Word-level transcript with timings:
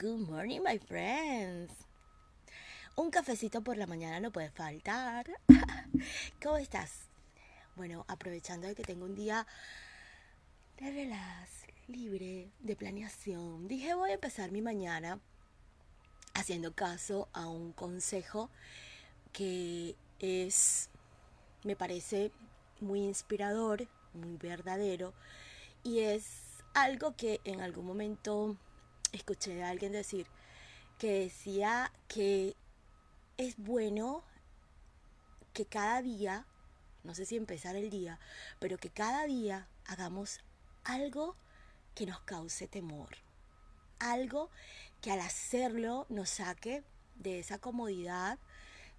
Good 0.00 0.30
morning, 0.30 0.62
my 0.62 0.78
friends. 0.78 1.70
Un 2.96 3.10
cafecito 3.10 3.60
por 3.60 3.76
la 3.76 3.86
mañana 3.86 4.18
no 4.18 4.30
puede 4.30 4.48
faltar. 4.48 5.26
¿Cómo 6.42 6.56
estás? 6.56 7.10
Bueno, 7.76 8.06
aprovechando 8.08 8.66
de 8.66 8.74
que 8.74 8.82
tengo 8.82 9.04
un 9.04 9.14
día 9.14 9.46
de 10.78 10.90
relax, 10.90 11.50
libre, 11.86 12.48
de 12.60 12.76
planeación, 12.76 13.68
dije 13.68 13.92
voy 13.92 14.12
a 14.12 14.14
empezar 14.14 14.52
mi 14.52 14.62
mañana 14.62 15.20
haciendo 16.32 16.74
caso 16.74 17.28
a 17.34 17.46
un 17.46 17.72
consejo 17.74 18.48
que 19.34 19.96
es, 20.18 20.88
me 21.62 21.76
parece 21.76 22.32
muy 22.80 23.02
inspirador, 23.02 23.86
muy 24.14 24.38
verdadero 24.38 25.12
y 25.82 25.98
es 25.98 26.62
algo 26.72 27.14
que 27.16 27.42
en 27.44 27.60
algún 27.60 27.84
momento 27.84 28.56
escuché 29.12 29.62
a 29.62 29.70
alguien 29.70 29.92
decir 29.92 30.26
que 30.98 31.20
decía 31.20 31.92
que 32.08 32.54
es 33.36 33.56
bueno 33.56 34.22
que 35.52 35.66
cada 35.66 36.02
día, 36.02 36.46
no 37.04 37.14
sé 37.14 37.24
si 37.24 37.36
empezar 37.36 37.76
el 37.76 37.90
día, 37.90 38.18
pero 38.58 38.78
que 38.78 38.90
cada 38.90 39.26
día 39.26 39.66
hagamos 39.86 40.40
algo 40.84 41.36
que 41.94 42.06
nos 42.06 42.20
cause 42.20 42.68
temor. 42.68 43.08
Algo 43.98 44.50
que 45.00 45.10
al 45.10 45.20
hacerlo 45.20 46.06
nos 46.08 46.30
saque 46.30 46.82
de 47.16 47.38
esa 47.38 47.58
comodidad, 47.58 48.38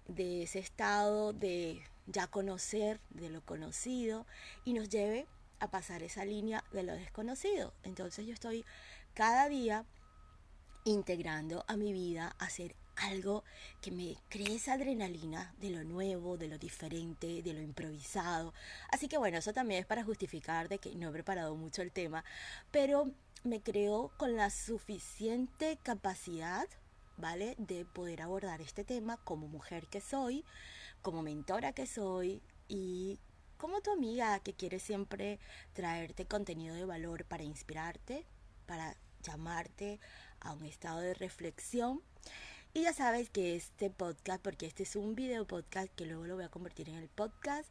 de 0.06 0.42
ese 0.42 0.58
estado 0.58 1.32
de 1.32 1.82
ya 2.06 2.26
conocer, 2.26 3.00
de 3.10 3.30
lo 3.30 3.44
conocido, 3.44 4.26
y 4.64 4.74
nos 4.74 4.88
lleve 4.88 5.26
a 5.60 5.70
pasar 5.70 6.02
esa 6.02 6.24
línea 6.24 6.64
de 6.72 6.82
lo 6.82 6.94
desconocido. 6.94 7.72
Entonces 7.84 8.26
yo 8.26 8.34
estoy 8.34 8.64
cada 9.14 9.48
día 9.48 9.84
integrando 10.84 11.64
a 11.68 11.76
mi 11.76 11.92
vida 11.92 12.34
hacer 12.38 12.74
algo 12.96 13.44
que 13.80 13.90
me 13.90 14.16
cree 14.28 14.56
esa 14.56 14.74
adrenalina 14.74 15.54
de 15.58 15.70
lo 15.70 15.84
nuevo, 15.84 16.36
de 16.36 16.48
lo 16.48 16.58
diferente, 16.58 17.42
de 17.42 17.52
lo 17.52 17.60
improvisado. 17.60 18.52
Así 18.90 19.08
que 19.08 19.18
bueno, 19.18 19.38
eso 19.38 19.52
también 19.52 19.80
es 19.80 19.86
para 19.86 20.04
justificar 20.04 20.68
de 20.68 20.78
que 20.78 20.94
no 20.94 21.08
he 21.08 21.12
preparado 21.12 21.54
mucho 21.56 21.82
el 21.82 21.92
tema, 21.92 22.24
pero 22.70 23.10
me 23.44 23.60
creo 23.60 24.12
con 24.16 24.36
la 24.36 24.50
suficiente 24.50 25.78
capacidad, 25.82 26.68
¿vale? 27.16 27.54
De 27.58 27.84
poder 27.84 28.22
abordar 28.22 28.60
este 28.60 28.84
tema 28.84 29.16
como 29.24 29.48
mujer 29.48 29.86
que 29.88 30.00
soy, 30.00 30.44
como 31.00 31.22
mentora 31.22 31.72
que 31.72 31.86
soy 31.86 32.42
y 32.68 33.18
como 33.56 33.80
tu 33.80 33.92
amiga 33.92 34.40
que 34.40 34.54
quiere 34.54 34.78
siempre 34.78 35.38
traerte 35.72 36.26
contenido 36.26 36.74
de 36.74 36.84
valor 36.84 37.24
para 37.24 37.44
inspirarte, 37.44 38.26
para 38.66 38.96
llamarte 39.22 40.00
a 40.44 40.52
un 40.52 40.64
estado 40.64 41.00
de 41.00 41.14
reflexión. 41.14 42.02
Y 42.74 42.82
ya 42.82 42.92
sabes 42.92 43.28
que 43.30 43.56
este 43.56 43.90
podcast, 43.90 44.42
porque 44.42 44.66
este 44.66 44.84
es 44.84 44.96
un 44.96 45.14
video 45.14 45.46
podcast 45.46 45.94
que 45.94 46.06
luego 46.06 46.26
lo 46.26 46.36
voy 46.36 46.44
a 46.44 46.48
convertir 46.48 46.88
en 46.88 46.96
el 46.96 47.08
podcast, 47.08 47.70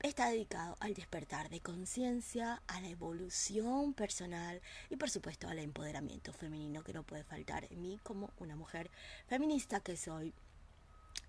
está 0.00 0.30
dedicado 0.30 0.76
al 0.80 0.94
despertar 0.94 1.50
de 1.50 1.60
conciencia, 1.60 2.62
a 2.66 2.80
la 2.80 2.88
evolución 2.88 3.92
personal 3.92 4.60
y 4.88 4.96
por 4.96 5.10
supuesto 5.10 5.48
al 5.48 5.58
empoderamiento 5.58 6.32
femenino 6.32 6.82
que 6.82 6.92
no 6.92 7.02
puede 7.02 7.24
faltar 7.24 7.66
en 7.70 7.82
mí 7.82 7.98
como 8.02 8.30
una 8.38 8.56
mujer 8.56 8.90
feminista 9.26 9.80
que 9.80 9.96
soy 9.96 10.32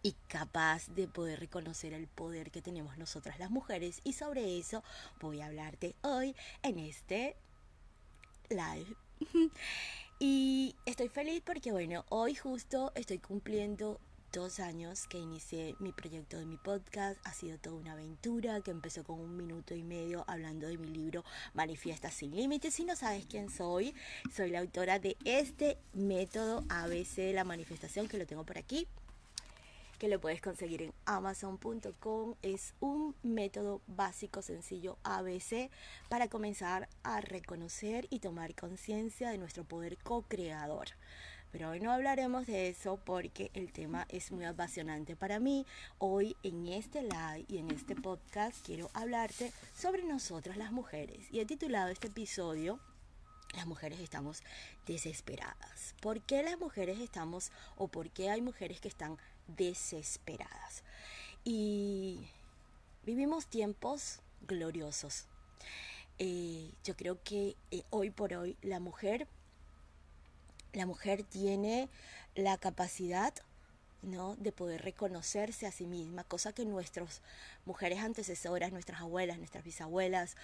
y 0.04 0.14
capaz 0.28 0.88
de 0.90 1.08
poder 1.08 1.40
reconocer 1.40 1.94
el 1.94 2.08
poder 2.08 2.52
que 2.52 2.62
tenemos 2.62 2.98
nosotras 2.98 3.40
las 3.40 3.52
mujeres 3.52 4.00
y 4.04 4.14
sobre 4.14 4.58
eso 4.58 4.84
voy 5.20 5.42
a 5.42 5.48
hablarte 5.48 5.96
hoy 6.02 6.36
en 6.64 6.80
este 6.80 7.36
live. 8.50 8.96
Y 10.24 10.76
estoy 10.86 11.10
feliz 11.10 11.42
porque, 11.44 11.72
bueno, 11.72 12.06
hoy 12.10 12.36
justo 12.36 12.92
estoy 12.94 13.18
cumpliendo 13.18 14.00
dos 14.32 14.60
años 14.60 15.08
que 15.08 15.18
inicié 15.18 15.76
mi 15.80 15.94
proyecto 15.94 16.38
de 16.38 16.46
mi 16.46 16.58
podcast. 16.58 17.20
Ha 17.24 17.34
sido 17.34 17.58
toda 17.58 17.78
una 17.78 17.94
aventura 17.94 18.62
que 18.62 18.70
empezó 18.70 19.04
con 19.04 19.20
un 19.20 19.36
minuto 19.36 19.74
y 19.74 19.82
medio 19.82 20.24
hablando 20.28 20.68
de 20.68 20.78
mi 20.78 20.90
libro 20.90 21.24
Manifiesta 21.56 22.12
sin 22.12 22.36
Límites. 22.36 22.76
Si 22.76 22.86
no 22.86 22.96
sabes 22.96 23.26
quién 23.26 23.50
soy, 23.50 23.96
soy 24.32 24.52
la 24.52 24.60
autora 24.60 25.00
de 25.00 25.18
este 25.26 25.80
método 25.94 26.66
ABC 26.70 27.16
de 27.16 27.34
la 27.34 27.44
manifestación 27.44 28.08
que 28.08 28.20
lo 28.20 28.28
tengo 28.28 28.46
por 28.46 28.60
aquí 28.60 28.88
que 30.02 30.08
lo 30.08 30.20
puedes 30.20 30.42
conseguir 30.42 30.82
en 30.82 30.94
amazon.com. 31.06 32.34
Es 32.42 32.74
un 32.80 33.14
método 33.22 33.84
básico, 33.86 34.42
sencillo, 34.42 34.98
ABC, 35.04 35.70
para 36.10 36.28
comenzar 36.28 36.90
a 37.04 37.22
reconocer 37.22 38.08
y 38.10 38.18
tomar 38.18 38.56
conciencia 38.56 39.30
de 39.30 39.38
nuestro 39.38 39.64
poder 39.64 40.00
co-creador. 40.00 40.88
Pero 41.52 41.70
hoy 41.70 41.82
no 41.82 41.92
hablaremos 41.92 42.48
de 42.48 42.70
eso 42.70 43.00
porque 43.06 43.52
el 43.54 43.72
tema 43.72 44.08
es 44.10 44.32
muy 44.32 44.46
apasionante 44.46 45.16
para 45.16 45.40
mí. 45.40 45.68
Hoy 46.00 46.36
en 46.42 46.66
este 46.70 47.04
live 47.04 47.46
y 47.48 47.60
en 47.60 47.70
este 47.70 47.96
podcast 47.96 48.66
quiero 48.66 48.90
hablarte 48.96 49.52
sobre 49.76 50.02
nosotras 50.02 50.58
las 50.58 50.72
mujeres. 50.72 51.28
Y 51.30 51.42
he 51.42 51.46
titulado 51.46 51.90
este 51.90 52.08
episodio 52.08 52.80
las 53.56 53.68
mujeres 53.68 54.00
estamos 54.00 54.44
desesperadas. 54.88 55.94
¿Por 56.02 56.22
qué 56.22 56.42
las 56.42 56.58
mujeres 56.58 57.00
estamos 57.00 57.52
o 57.76 57.88
por 57.88 58.10
qué 58.10 58.30
hay 58.30 58.42
mujeres 58.42 58.80
que 58.80 58.88
están 58.88 59.18
desesperadas? 59.56 60.84
Y 61.44 62.28
vivimos 63.04 63.48
tiempos 63.48 64.20
gloriosos. 64.48 65.26
Eh, 66.20 66.72
yo 66.84 66.96
creo 66.96 67.22
que 67.24 67.56
eh, 67.72 67.84
hoy 67.90 68.12
por 68.12 68.34
hoy 68.34 68.58
la 68.62 68.80
mujer, 68.80 69.28
la 70.74 70.86
mujer 70.86 71.24
tiene 71.24 71.90
la 72.36 72.58
capacidad 72.58 73.34
¿no? 74.02 74.36
de 74.36 74.52
poder 74.52 74.82
reconocerse 74.82 75.68
a 75.68 75.72
sí 75.72 75.86
misma, 75.86 76.24
cosa 76.24 76.54
que 76.54 76.66
nuestras 76.66 77.22
mujeres 77.66 78.00
antecesoras, 78.00 78.72
nuestras 78.72 79.02
abuelas, 79.02 79.38
nuestras 79.38 79.64
bisabuelas 79.64 80.36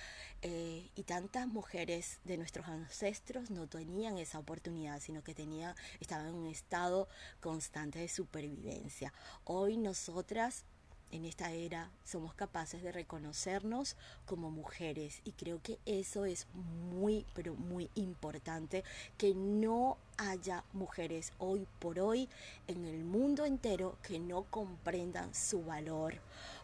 eh, 0.42 0.90
y 0.96 1.04
tantas 1.04 1.48
mujeres 1.48 2.20
de 2.24 2.38
nuestros 2.38 2.68
ancestros 2.68 3.50
no 3.50 3.68
tenían 3.68 4.18
esa 4.18 4.40
oportunidad, 4.40 5.00
sino 5.00 5.24
que 5.24 5.34
tenían, 5.34 5.76
estaban 6.00 6.28
en 6.28 6.36
un 6.36 6.48
estado 6.48 7.08
constante 7.42 8.00
de 8.00 8.08
supervivencia. 8.08 9.14
Hoy 9.44 9.78
nosotras 9.78 10.64
en 11.12 11.26
esta 11.26 11.52
era 11.52 11.90
somos 12.04 12.34
capaces 12.34 12.82
de 12.84 12.92
reconocernos 12.92 13.96
como 14.26 14.52
mujeres. 14.52 15.22
Y 15.24 15.32
creo 15.32 15.62
que 15.62 15.80
eso 15.86 16.26
es 16.26 16.48
muy 16.92 17.26
pero 17.34 17.56
muy 17.56 17.90
importante 17.96 18.84
que 19.18 19.34
no 19.34 19.98
haya 20.18 20.64
mujeres 20.74 21.34
hoy 21.38 21.68
por 21.80 22.00
hoy 22.00 22.28
en 22.68 22.86
el 22.86 23.04
mundo 23.04 23.46
entero 23.46 23.98
que 24.02 24.20
no 24.20 24.44
comprendan 24.44 25.34
su 25.34 25.64
valor. 25.64 26.16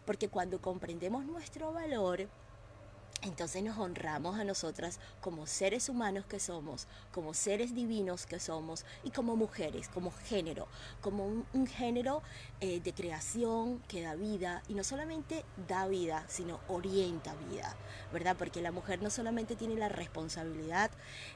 Porque 0.04 0.28
cuando 0.28 0.60
comprendemos 0.60 1.24
nuestro 1.24 1.72
valor 1.72 2.28
entonces 3.24 3.62
nos 3.62 3.78
honramos 3.78 4.38
a 4.38 4.44
nosotras 4.44 5.00
como 5.20 5.46
seres 5.46 5.88
humanos 5.88 6.26
que 6.26 6.38
somos, 6.38 6.86
como 7.10 7.32
seres 7.32 7.74
divinos 7.74 8.26
que 8.26 8.38
somos 8.38 8.84
y 9.02 9.10
como 9.10 9.34
mujeres, 9.34 9.88
como 9.88 10.10
género, 10.10 10.68
como 11.00 11.26
un, 11.26 11.66
género 11.66 12.22
eh, 12.60 12.80
de 12.80 12.92
creación 12.92 13.80
que 13.88 14.02
da 14.02 14.14
vida 14.14 14.62
y 14.68 14.74
no 14.74 14.84
solamente 14.84 15.44
da 15.66 15.88
vida, 15.88 16.24
sino 16.28 16.60
orienta 16.68 17.34
vida, 17.50 17.74
¿verdad? 18.12 18.36
Porque 18.38 18.60
la 18.60 18.70
mujer 18.70 19.02
no 19.02 19.08
solamente 19.08 19.56
tiene 19.56 19.76
la 19.76 19.88
responsabilidad, 19.88 20.90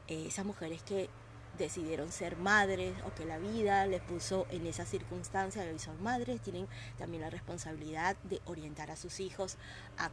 eh, 0.09 0.26
esas 0.26 0.44
mujeres 0.44 0.82
que 0.82 1.09
decidieron 1.56 2.12
ser 2.12 2.37
madres 2.37 2.94
o 3.05 3.15
que 3.15 3.25
la 3.25 3.38
vida 3.38 3.87
les 3.87 4.00
puso 4.03 4.47
en 4.50 4.66
esa 4.66 4.84
circunstancia 4.84 5.62
hoy 5.62 5.78
son 5.78 6.00
madres, 6.03 6.41
tienen 6.41 6.69
también 6.99 7.22
la 7.22 7.31
responsabilidad 7.31 8.16
de 8.25 8.41
orientar 8.44 8.91
a 8.91 8.97
sus 8.97 9.19
hijos 9.20 9.56
a 9.97 10.10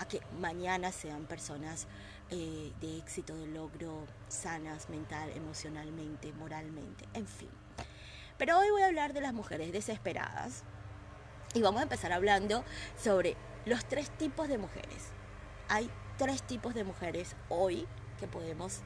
a 0.00 0.06
que 0.06 0.20
mañana 0.40 0.92
sean 0.92 1.24
personas 1.24 1.86
eh, 2.30 2.72
de 2.80 2.98
éxito, 2.98 3.36
de 3.36 3.46
logro, 3.46 4.06
sanas 4.28 4.88
mental, 4.88 5.30
emocionalmente, 5.30 6.32
moralmente, 6.32 7.04
en 7.14 7.26
fin. 7.26 7.50
Pero 8.36 8.58
hoy 8.58 8.70
voy 8.70 8.82
a 8.82 8.86
hablar 8.86 9.12
de 9.12 9.20
las 9.20 9.32
mujeres 9.32 9.72
desesperadas 9.72 10.62
y 11.54 11.62
vamos 11.62 11.80
a 11.80 11.84
empezar 11.84 12.12
hablando 12.12 12.64
sobre 12.96 13.36
los 13.64 13.84
tres 13.84 14.10
tipos 14.10 14.48
de 14.48 14.58
mujeres. 14.58 15.08
Hay 15.68 15.90
tres 16.16 16.42
tipos 16.42 16.74
de 16.74 16.84
mujeres 16.84 17.34
hoy 17.48 17.86
que 18.20 18.26
podemos 18.26 18.82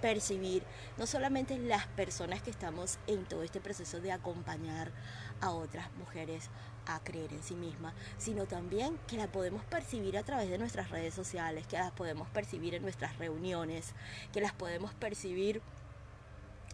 percibir, 0.00 0.64
no 0.98 1.06
solamente 1.06 1.58
las 1.58 1.86
personas 1.86 2.42
que 2.42 2.50
estamos 2.50 2.98
en 3.06 3.24
todo 3.24 3.42
este 3.42 3.60
proceso 3.60 4.00
de 4.00 4.12
acompañar 4.12 4.92
a 5.40 5.50
otras 5.50 5.90
mujeres 5.92 6.50
a 6.86 7.00
creer 7.00 7.32
en 7.32 7.42
sí 7.42 7.54
misma, 7.54 7.94
sino 8.18 8.46
también 8.46 8.98
que 9.06 9.16
la 9.16 9.26
podemos 9.26 9.64
percibir 9.64 10.18
a 10.18 10.22
través 10.22 10.50
de 10.50 10.58
nuestras 10.58 10.90
redes 10.90 11.14
sociales, 11.14 11.66
que 11.66 11.78
las 11.78 11.92
podemos 11.92 12.28
percibir 12.28 12.74
en 12.74 12.82
nuestras 12.82 13.18
reuniones, 13.18 13.92
que 14.32 14.40
las 14.40 14.52
podemos 14.52 14.94
percibir 14.94 15.62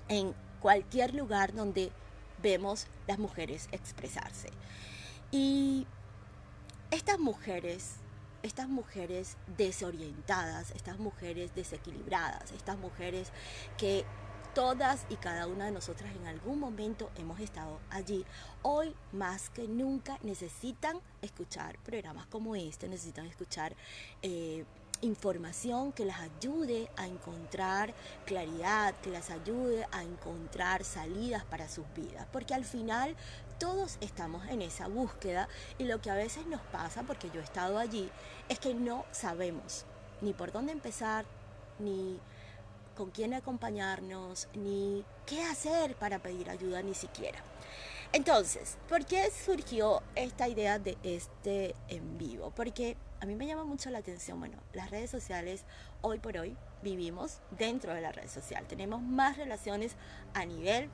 en 0.08 0.34
cualquier 0.60 1.14
lugar 1.14 1.54
donde 1.54 1.92
vemos 2.42 2.86
las 3.06 3.18
mujeres 3.18 3.68
expresarse. 3.72 4.48
Y 5.30 5.86
estas 6.90 7.18
mujeres, 7.18 7.96
estas 8.42 8.68
mujeres 8.68 9.36
desorientadas, 9.56 10.72
estas 10.72 10.98
mujeres 10.98 11.54
desequilibradas, 11.54 12.50
estas 12.52 12.78
mujeres 12.78 13.30
que 13.76 14.04
todas 14.54 15.06
y 15.08 15.16
cada 15.16 15.46
una 15.46 15.66
de 15.66 15.70
nosotras 15.70 16.10
en 16.14 16.26
algún 16.26 16.58
momento 16.58 17.10
hemos 17.16 17.40
estado 17.40 17.78
allí. 17.90 18.24
Hoy 18.62 18.94
más 19.12 19.50
que 19.50 19.68
nunca 19.68 20.18
necesitan 20.22 21.00
escuchar 21.22 21.78
programas 21.78 22.26
como 22.26 22.56
este, 22.56 22.88
necesitan 22.88 23.26
escuchar 23.26 23.74
eh, 24.22 24.64
información 25.02 25.92
que 25.92 26.04
las 26.04 26.20
ayude 26.20 26.90
a 26.96 27.06
encontrar 27.06 27.94
claridad, 28.26 28.94
que 29.02 29.10
las 29.10 29.30
ayude 29.30 29.86
a 29.92 30.02
encontrar 30.02 30.84
salidas 30.84 31.44
para 31.44 31.68
sus 31.68 31.84
vidas. 31.94 32.26
Porque 32.32 32.54
al 32.54 32.64
final 32.64 33.16
todos 33.58 33.98
estamos 34.00 34.46
en 34.48 34.62
esa 34.62 34.88
búsqueda 34.88 35.48
y 35.78 35.84
lo 35.84 36.00
que 36.00 36.10
a 36.10 36.14
veces 36.14 36.46
nos 36.46 36.60
pasa, 36.62 37.02
porque 37.04 37.30
yo 37.30 37.40
he 37.40 37.44
estado 37.44 37.78
allí, 37.78 38.10
es 38.48 38.58
que 38.58 38.74
no 38.74 39.04
sabemos 39.12 39.84
ni 40.20 40.32
por 40.32 40.52
dónde 40.52 40.72
empezar, 40.72 41.24
ni 41.78 42.18
con 43.00 43.12
quién 43.12 43.32
acompañarnos, 43.32 44.46
ni 44.52 45.06
qué 45.24 45.42
hacer 45.42 45.94
para 45.94 46.18
pedir 46.18 46.50
ayuda 46.50 46.82
ni 46.82 46.92
siquiera. 46.92 47.38
Entonces, 48.12 48.76
¿por 48.90 49.06
qué 49.06 49.30
surgió 49.30 50.02
esta 50.16 50.48
idea 50.48 50.78
de 50.78 50.98
este 51.02 51.74
en 51.88 52.18
vivo? 52.18 52.52
Porque 52.54 52.98
a 53.22 53.24
mí 53.24 53.36
me 53.36 53.46
llama 53.46 53.64
mucho 53.64 53.88
la 53.88 54.00
atención, 54.00 54.38
bueno, 54.38 54.58
las 54.74 54.90
redes 54.90 55.08
sociales 55.08 55.64
hoy 56.02 56.18
por 56.18 56.36
hoy 56.36 56.58
vivimos 56.82 57.38
dentro 57.52 57.94
de 57.94 58.02
la 58.02 58.12
red 58.12 58.28
social, 58.28 58.66
tenemos 58.66 59.00
más 59.00 59.38
relaciones 59.38 59.96
a 60.34 60.44
nivel 60.44 60.90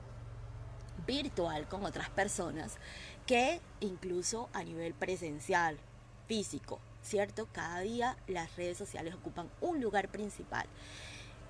virtual 1.05 1.67
con 1.67 1.83
otras 1.83 2.09
personas 2.09 2.77
que 3.25 3.59
incluso 3.81 4.47
a 4.53 4.63
nivel 4.63 4.93
presencial, 4.93 5.77
físico, 6.25 6.79
¿cierto? 7.01 7.49
Cada 7.51 7.81
día 7.81 8.15
las 8.27 8.55
redes 8.55 8.77
sociales 8.77 9.13
ocupan 9.13 9.49
un 9.59 9.81
lugar 9.81 10.07
principal. 10.07 10.67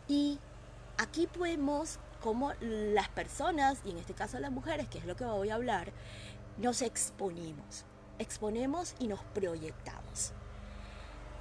Y 0.07 0.39
aquí 0.97 1.27
podemos, 1.27 1.99
como 2.21 2.53
las 2.61 3.09
personas, 3.09 3.79
y 3.85 3.91
en 3.91 3.97
este 3.97 4.13
caso 4.13 4.39
las 4.39 4.51
mujeres, 4.51 4.87
que 4.87 4.97
es 4.97 5.05
lo 5.05 5.15
que 5.15 5.25
voy 5.25 5.49
a 5.49 5.55
hablar, 5.55 5.91
nos 6.57 6.81
exponemos, 6.81 7.85
exponemos 8.19 8.95
y 8.99 9.07
nos 9.07 9.23
proyectamos. 9.23 10.33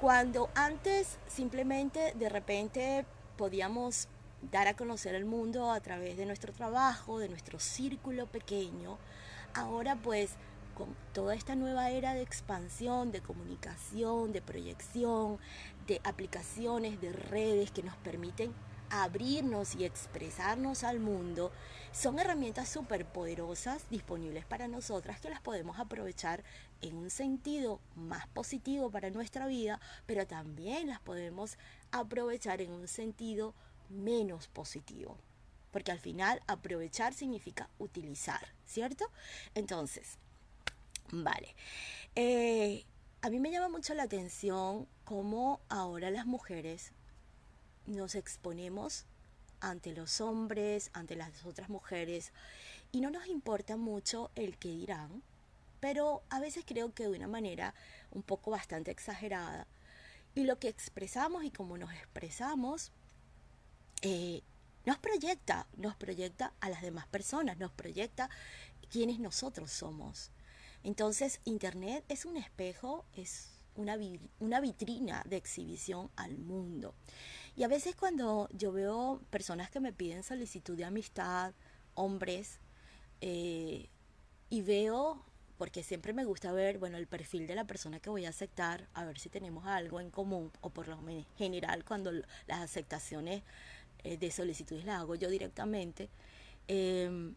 Cuando 0.00 0.50
antes 0.54 1.18
simplemente 1.26 2.12
de 2.16 2.28
repente 2.28 3.06
podíamos 3.38 4.08
dar 4.50 4.68
a 4.68 4.76
conocer 4.76 5.14
el 5.14 5.24
mundo 5.24 5.70
a 5.70 5.80
través 5.80 6.16
de 6.18 6.26
nuestro 6.26 6.52
trabajo, 6.52 7.18
de 7.18 7.28
nuestro 7.28 7.58
círculo 7.58 8.26
pequeño, 8.26 8.98
ahora 9.54 9.96
pues 9.96 10.32
con 10.76 10.94
toda 11.12 11.34
esta 11.34 11.54
nueva 11.54 11.90
era 11.90 12.12
de 12.14 12.22
expansión, 12.22 13.10
de 13.10 13.22
comunicación, 13.22 14.32
de 14.32 14.42
proyección, 14.42 15.38
de 15.86 16.00
aplicaciones, 16.04 17.00
de 17.00 17.12
redes 17.12 17.70
que 17.70 17.82
nos 17.82 17.96
permiten 17.96 18.52
abrirnos 18.90 19.74
y 19.74 19.84
expresarnos 19.84 20.84
al 20.84 21.00
mundo, 21.00 21.50
son 21.92 22.18
herramientas 22.18 22.68
súper 22.68 23.06
poderosas 23.06 23.88
disponibles 23.90 24.44
para 24.44 24.68
nosotras 24.68 25.20
que 25.20 25.30
las 25.30 25.40
podemos 25.40 25.78
aprovechar 25.78 26.44
en 26.82 26.96
un 26.96 27.10
sentido 27.10 27.80
más 27.94 28.26
positivo 28.28 28.90
para 28.90 29.10
nuestra 29.10 29.46
vida, 29.46 29.80
pero 30.04 30.26
también 30.26 30.88
las 30.88 31.00
podemos 31.00 31.56
aprovechar 31.90 32.60
en 32.60 32.70
un 32.70 32.86
sentido 32.86 33.54
menos 33.88 34.48
positivo. 34.48 35.16
Porque 35.72 35.90
al 35.90 35.98
final 35.98 36.42
aprovechar 36.46 37.14
significa 37.14 37.68
utilizar, 37.78 38.46
¿cierto? 38.66 39.10
Entonces, 39.54 40.18
vale. 41.12 41.54
Eh, 42.14 42.84
a 43.22 43.30
mí 43.30 43.40
me 43.40 43.50
llama 43.50 43.68
mucho 43.68 43.94
la 43.94 44.04
atención 44.04 44.86
cómo 45.04 45.60
ahora 45.68 46.10
las 46.10 46.26
mujeres 46.26 46.92
nos 47.86 48.14
exponemos 48.14 49.06
ante 49.60 49.92
los 49.92 50.20
hombres, 50.20 50.90
ante 50.92 51.16
las 51.16 51.44
otras 51.44 51.68
mujeres, 51.68 52.32
y 52.92 53.00
no 53.00 53.10
nos 53.10 53.26
importa 53.26 53.76
mucho 53.76 54.30
el 54.34 54.58
que 54.58 54.68
dirán, 54.68 55.22
pero 55.80 56.22
a 56.30 56.40
veces 56.40 56.64
creo 56.66 56.94
que 56.94 57.04
de 57.04 57.16
una 57.16 57.28
manera 57.28 57.74
un 58.10 58.22
poco 58.22 58.50
bastante 58.50 58.90
exagerada. 58.90 59.66
Y 60.34 60.44
lo 60.44 60.58
que 60.58 60.68
expresamos 60.68 61.44
y 61.44 61.50
cómo 61.50 61.78
nos 61.78 61.92
expresamos 61.92 62.92
eh, 64.02 64.42
nos 64.84 64.98
proyecta, 64.98 65.66
nos 65.76 65.96
proyecta 65.96 66.52
a 66.60 66.68
las 66.70 66.80
demás 66.80 67.06
personas, 67.08 67.58
nos 67.58 67.72
proyecta 67.72 68.30
quienes 68.88 69.18
nosotros 69.18 69.72
somos. 69.72 70.30
Entonces, 70.86 71.40
Internet 71.42 72.04
es 72.08 72.26
un 72.26 72.36
espejo, 72.36 73.04
es 73.16 73.50
una, 73.74 73.98
una 74.38 74.60
vitrina 74.60 75.24
de 75.26 75.36
exhibición 75.36 76.12
al 76.14 76.38
mundo. 76.38 76.94
Y 77.56 77.64
a 77.64 77.68
veces 77.68 77.96
cuando 77.96 78.48
yo 78.52 78.70
veo 78.70 79.20
personas 79.30 79.68
que 79.68 79.80
me 79.80 79.92
piden 79.92 80.22
solicitud 80.22 80.76
de 80.76 80.84
amistad, 80.84 81.54
hombres, 81.94 82.60
eh, 83.20 83.88
y 84.48 84.62
veo, 84.62 85.24
porque 85.58 85.82
siempre 85.82 86.12
me 86.12 86.24
gusta 86.24 86.52
ver, 86.52 86.78
bueno, 86.78 86.98
el 86.98 87.08
perfil 87.08 87.48
de 87.48 87.56
la 87.56 87.64
persona 87.64 87.98
que 87.98 88.08
voy 88.08 88.24
a 88.24 88.28
aceptar, 88.28 88.86
a 88.94 89.04
ver 89.04 89.18
si 89.18 89.28
tenemos 89.28 89.66
algo 89.66 89.98
en 89.98 90.12
común, 90.12 90.52
o 90.60 90.70
por 90.70 90.86
lo 90.86 90.98
menos 90.98 91.26
general 91.36 91.84
cuando 91.84 92.12
las 92.12 92.60
aceptaciones 92.60 93.42
eh, 94.04 94.18
de 94.18 94.30
solicitudes 94.30 94.84
las 94.84 95.00
hago 95.00 95.16
yo 95.16 95.30
directamente, 95.30 96.10
em, 96.68 97.34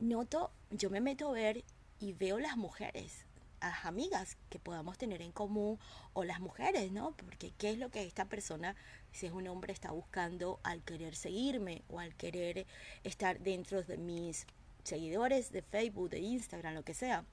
noto, 0.00 0.50
yo 0.72 0.90
me 0.90 1.00
meto 1.00 1.28
a 1.28 1.32
ver 1.32 1.62
y 2.00 2.12
veo 2.12 2.38
las 2.38 2.56
mujeres 2.56 3.24
las 3.64 3.86
amigas 3.86 4.36
que 4.50 4.58
podamos 4.58 4.98
tener 4.98 5.22
en 5.22 5.32
común 5.32 5.78
o 6.12 6.24
las 6.24 6.38
mujeres, 6.38 6.92
¿no? 6.92 7.12
Porque 7.12 7.52
qué 7.56 7.70
es 7.70 7.78
lo 7.78 7.90
que 7.90 8.04
esta 8.04 8.26
persona, 8.26 8.76
si 9.10 9.24
es 9.26 9.32
un 9.32 9.48
hombre, 9.48 9.72
está 9.72 9.90
buscando 9.90 10.60
al 10.62 10.82
querer 10.82 11.16
seguirme 11.16 11.82
o 11.88 11.98
al 11.98 12.14
querer 12.14 12.66
estar 13.04 13.40
dentro 13.40 13.82
de 13.82 13.96
mis 13.96 14.46
seguidores 14.82 15.50
de 15.50 15.62
Facebook, 15.62 16.10
de 16.10 16.18
Instagram, 16.18 16.74
lo 16.74 16.84
que 16.84 16.92
sea. 16.92 17.24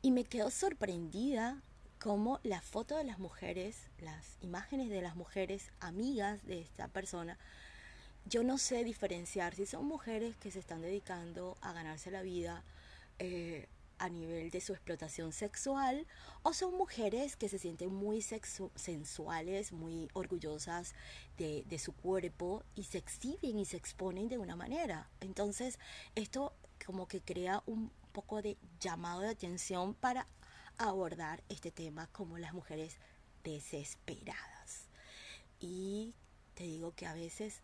Y 0.00 0.12
me 0.12 0.24
quedo 0.24 0.50
sorprendida 0.50 1.60
como 1.98 2.38
la 2.44 2.60
foto 2.60 2.96
de 2.96 3.04
las 3.04 3.18
mujeres, 3.18 3.88
las 3.98 4.36
imágenes 4.42 4.90
de 4.90 5.02
las 5.02 5.16
mujeres 5.16 5.72
amigas 5.80 6.44
de 6.46 6.60
esta 6.60 6.86
persona, 6.86 7.36
yo 8.26 8.42
no 8.42 8.58
sé 8.58 8.84
diferenciar 8.84 9.54
si 9.54 9.66
son 9.66 9.86
mujeres 9.86 10.36
que 10.36 10.50
se 10.50 10.58
están 10.58 10.82
dedicando 10.82 11.58
a 11.60 11.72
ganarse 11.72 12.10
la 12.10 12.22
vida, 12.22 12.62
eh, 13.18 13.68
a 13.98 14.08
nivel 14.08 14.50
de 14.50 14.60
su 14.60 14.72
explotación 14.72 15.32
sexual 15.32 16.06
o 16.42 16.52
son 16.52 16.74
mujeres 16.76 17.36
que 17.36 17.48
se 17.48 17.58
sienten 17.58 17.94
muy 17.94 18.22
sensuales, 18.22 19.72
muy 19.72 20.08
orgullosas 20.14 20.94
de, 21.38 21.64
de, 21.66 21.78
su 21.78 21.92
cuerpo 21.92 22.64
y 22.74 22.84
se 22.84 22.98
exhiben 22.98 23.58
y 23.58 23.64
se 23.64 23.76
exponen 23.76 24.28
de 24.28 24.38
una 24.38 24.56
manera. 24.56 25.08
Entonces 25.20 25.78
esto 26.14 26.52
como 26.84 27.06
que 27.06 27.20
crea 27.20 27.62
un 27.66 27.90
poco 28.12 28.42
de 28.42 28.58
llamado 28.80 29.20
de 29.20 29.28
atención 29.28 29.94
para 29.94 30.26
abordar 30.78 31.42
este 31.48 31.70
tema 31.70 32.08
como 32.08 32.38
las 32.38 32.52
mujeres 32.52 32.98
desesperadas. 33.42 34.88
Y 35.60 36.14
te 36.54 36.64
digo 36.64 36.92
que 36.94 37.06
a 37.06 37.14
veces 37.14 37.62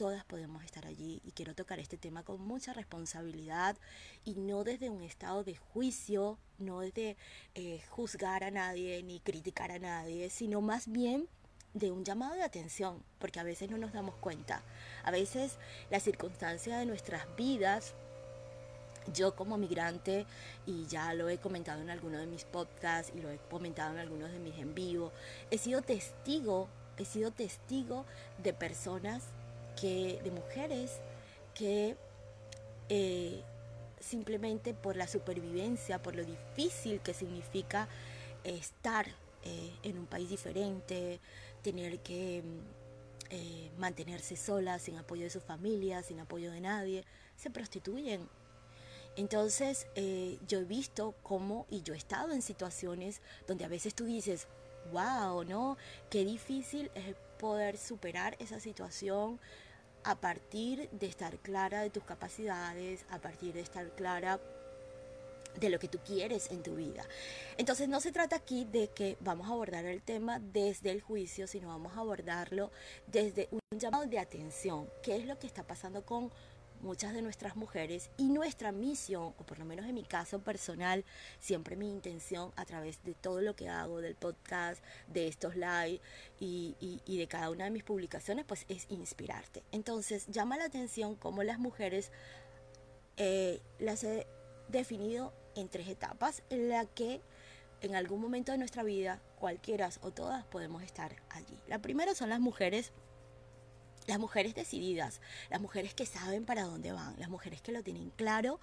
todas 0.00 0.24
podemos 0.24 0.64
estar 0.64 0.86
allí 0.86 1.20
y 1.26 1.32
quiero 1.32 1.54
tocar 1.54 1.78
este 1.78 1.98
tema 1.98 2.22
con 2.22 2.40
mucha 2.40 2.72
responsabilidad 2.72 3.76
y 4.24 4.32
no 4.32 4.64
desde 4.64 4.88
un 4.88 5.02
estado 5.02 5.44
de 5.44 5.56
juicio, 5.56 6.38
no 6.56 6.80
desde 6.80 7.18
eh, 7.54 7.82
juzgar 7.90 8.42
a 8.42 8.50
nadie 8.50 9.02
ni 9.02 9.20
criticar 9.20 9.70
a 9.70 9.78
nadie, 9.78 10.30
sino 10.30 10.62
más 10.62 10.90
bien 10.90 11.28
de 11.74 11.90
un 11.90 12.02
llamado 12.02 12.32
de 12.32 12.42
atención, 12.42 13.04
porque 13.18 13.40
a 13.40 13.42
veces 13.42 13.68
no 13.68 13.76
nos 13.76 13.92
damos 13.92 14.14
cuenta. 14.14 14.62
A 15.04 15.10
veces 15.10 15.58
las 15.90 16.02
circunstancias 16.02 16.78
de 16.78 16.86
nuestras 16.86 17.26
vidas, 17.36 17.92
yo 19.12 19.36
como 19.36 19.58
migrante, 19.58 20.24
y 20.64 20.86
ya 20.86 21.12
lo 21.12 21.28
he 21.28 21.36
comentado 21.36 21.82
en 21.82 21.90
algunos 21.90 22.20
de 22.20 22.26
mis 22.26 22.46
podcasts 22.46 23.12
y 23.14 23.20
lo 23.20 23.28
he 23.28 23.36
comentado 23.36 23.92
en 23.92 23.98
algunos 23.98 24.32
de 24.32 24.38
mis 24.38 24.56
en 24.56 24.74
vivo, 24.74 25.12
he 25.50 25.58
sido 25.58 25.82
testigo, 25.82 26.70
he 26.96 27.04
sido 27.04 27.32
testigo 27.32 28.06
de 28.42 28.54
personas 28.54 29.24
de 29.88 30.30
mujeres 30.30 31.00
que 31.54 31.96
eh, 32.88 33.42
simplemente 34.00 34.74
por 34.74 34.96
la 34.96 35.06
supervivencia, 35.06 36.02
por 36.02 36.16
lo 36.16 36.24
difícil 36.24 37.00
que 37.00 37.14
significa 37.14 37.88
estar 38.44 39.06
eh, 39.44 39.72
en 39.82 39.98
un 39.98 40.06
país 40.06 40.28
diferente, 40.28 41.20
tener 41.62 42.00
que 42.00 42.42
eh, 43.30 43.70
mantenerse 43.78 44.36
sola, 44.36 44.78
sin 44.78 44.96
apoyo 44.96 45.24
de 45.24 45.30
su 45.30 45.40
familia, 45.40 46.02
sin 46.02 46.18
apoyo 46.20 46.50
de 46.50 46.60
nadie, 46.60 47.04
se 47.36 47.50
prostituyen. 47.50 48.28
Entonces 49.16 49.86
yo 50.46 50.60
he 50.60 50.64
visto 50.64 51.14
cómo, 51.22 51.66
y 51.68 51.82
yo 51.82 51.94
he 51.94 51.96
estado 51.96 52.32
en 52.32 52.42
situaciones 52.42 53.20
donde 53.46 53.64
a 53.64 53.68
veces 53.68 53.94
tú 53.94 54.04
dices, 54.04 54.46
wow, 54.92 55.44
¿no? 55.44 55.76
Qué 56.10 56.24
difícil 56.24 56.90
es 56.94 57.16
poder 57.38 57.76
superar 57.76 58.36
esa 58.38 58.60
situación, 58.60 59.40
a 60.04 60.20
partir 60.20 60.88
de 60.90 61.06
estar 61.06 61.38
clara 61.38 61.82
de 61.82 61.90
tus 61.90 62.04
capacidades, 62.04 63.04
a 63.10 63.18
partir 63.18 63.52
de 63.52 63.60
estar 63.60 63.88
clara 63.90 64.40
de 65.58 65.68
lo 65.68 65.78
que 65.78 65.88
tú 65.88 65.98
quieres 66.04 66.50
en 66.50 66.62
tu 66.62 66.76
vida. 66.76 67.04
Entonces 67.56 67.88
no 67.88 68.00
se 68.00 68.12
trata 68.12 68.36
aquí 68.36 68.64
de 68.64 68.88
que 68.88 69.16
vamos 69.20 69.48
a 69.48 69.52
abordar 69.52 69.84
el 69.84 70.02
tema 70.02 70.38
desde 70.38 70.90
el 70.90 71.00
juicio, 71.00 71.46
sino 71.46 71.68
vamos 71.68 71.96
a 71.96 72.00
abordarlo 72.00 72.70
desde 73.06 73.48
un 73.50 73.60
llamado 73.78 74.06
de 74.06 74.18
atención, 74.18 74.88
qué 75.02 75.16
es 75.16 75.26
lo 75.26 75.38
que 75.38 75.46
está 75.46 75.66
pasando 75.66 76.04
con 76.04 76.30
muchas 76.80 77.14
de 77.14 77.22
nuestras 77.22 77.56
mujeres 77.56 78.10
y 78.16 78.24
nuestra 78.28 78.72
misión, 78.72 79.34
o 79.38 79.46
por 79.46 79.58
lo 79.58 79.64
menos 79.64 79.86
en 79.86 79.94
mi 79.94 80.04
caso 80.04 80.40
personal, 80.40 81.04
siempre 81.38 81.76
mi 81.76 81.88
intención 81.88 82.52
a 82.56 82.64
través 82.64 83.02
de 83.04 83.14
todo 83.14 83.40
lo 83.40 83.54
que 83.56 83.68
hago, 83.68 84.00
del 84.00 84.14
podcast, 84.14 84.82
de 85.08 85.28
estos 85.28 85.56
live 85.56 86.00
y, 86.38 86.76
y, 87.06 87.18
de 87.18 87.26
cada 87.26 87.50
una 87.50 87.64
de 87.64 87.70
mis 87.70 87.84
publicaciones, 87.84 88.44
pues 88.44 88.64
es 88.68 88.86
inspirarte. 88.88 89.62
Entonces 89.72 90.26
llama 90.28 90.56
la 90.56 90.64
atención 90.64 91.16
cómo 91.16 91.42
las 91.42 91.58
mujeres 91.58 92.10
eh, 93.16 93.60
las 93.78 94.04
he 94.04 94.26
definido 94.68 95.34
en 95.54 95.68
tres 95.68 95.88
etapas 95.88 96.42
en 96.50 96.68
la 96.68 96.86
que 96.86 97.20
en 97.82 97.94
algún 97.94 98.20
momento 98.20 98.52
de 98.52 98.58
nuestra 98.58 98.82
vida, 98.82 99.20
cualquiera 99.38 99.88
o 100.02 100.10
todas, 100.10 100.44
podemos 100.46 100.82
estar 100.82 101.16
allí. 101.30 101.58
La 101.66 101.80
primera 101.80 102.14
son 102.14 102.28
las 102.28 102.40
mujeres 102.40 102.92
las 104.06 104.18
mujeres 104.18 104.54
decididas, 104.54 105.20
las 105.50 105.60
mujeres 105.60 105.94
que 105.94 106.06
saben 106.06 106.44
para 106.44 106.64
dónde 106.64 106.92
van, 106.92 107.18
las 107.18 107.28
mujeres 107.28 107.60
que 107.62 107.72
lo 107.72 107.82
tienen 107.82 108.10
claro, 108.10 108.60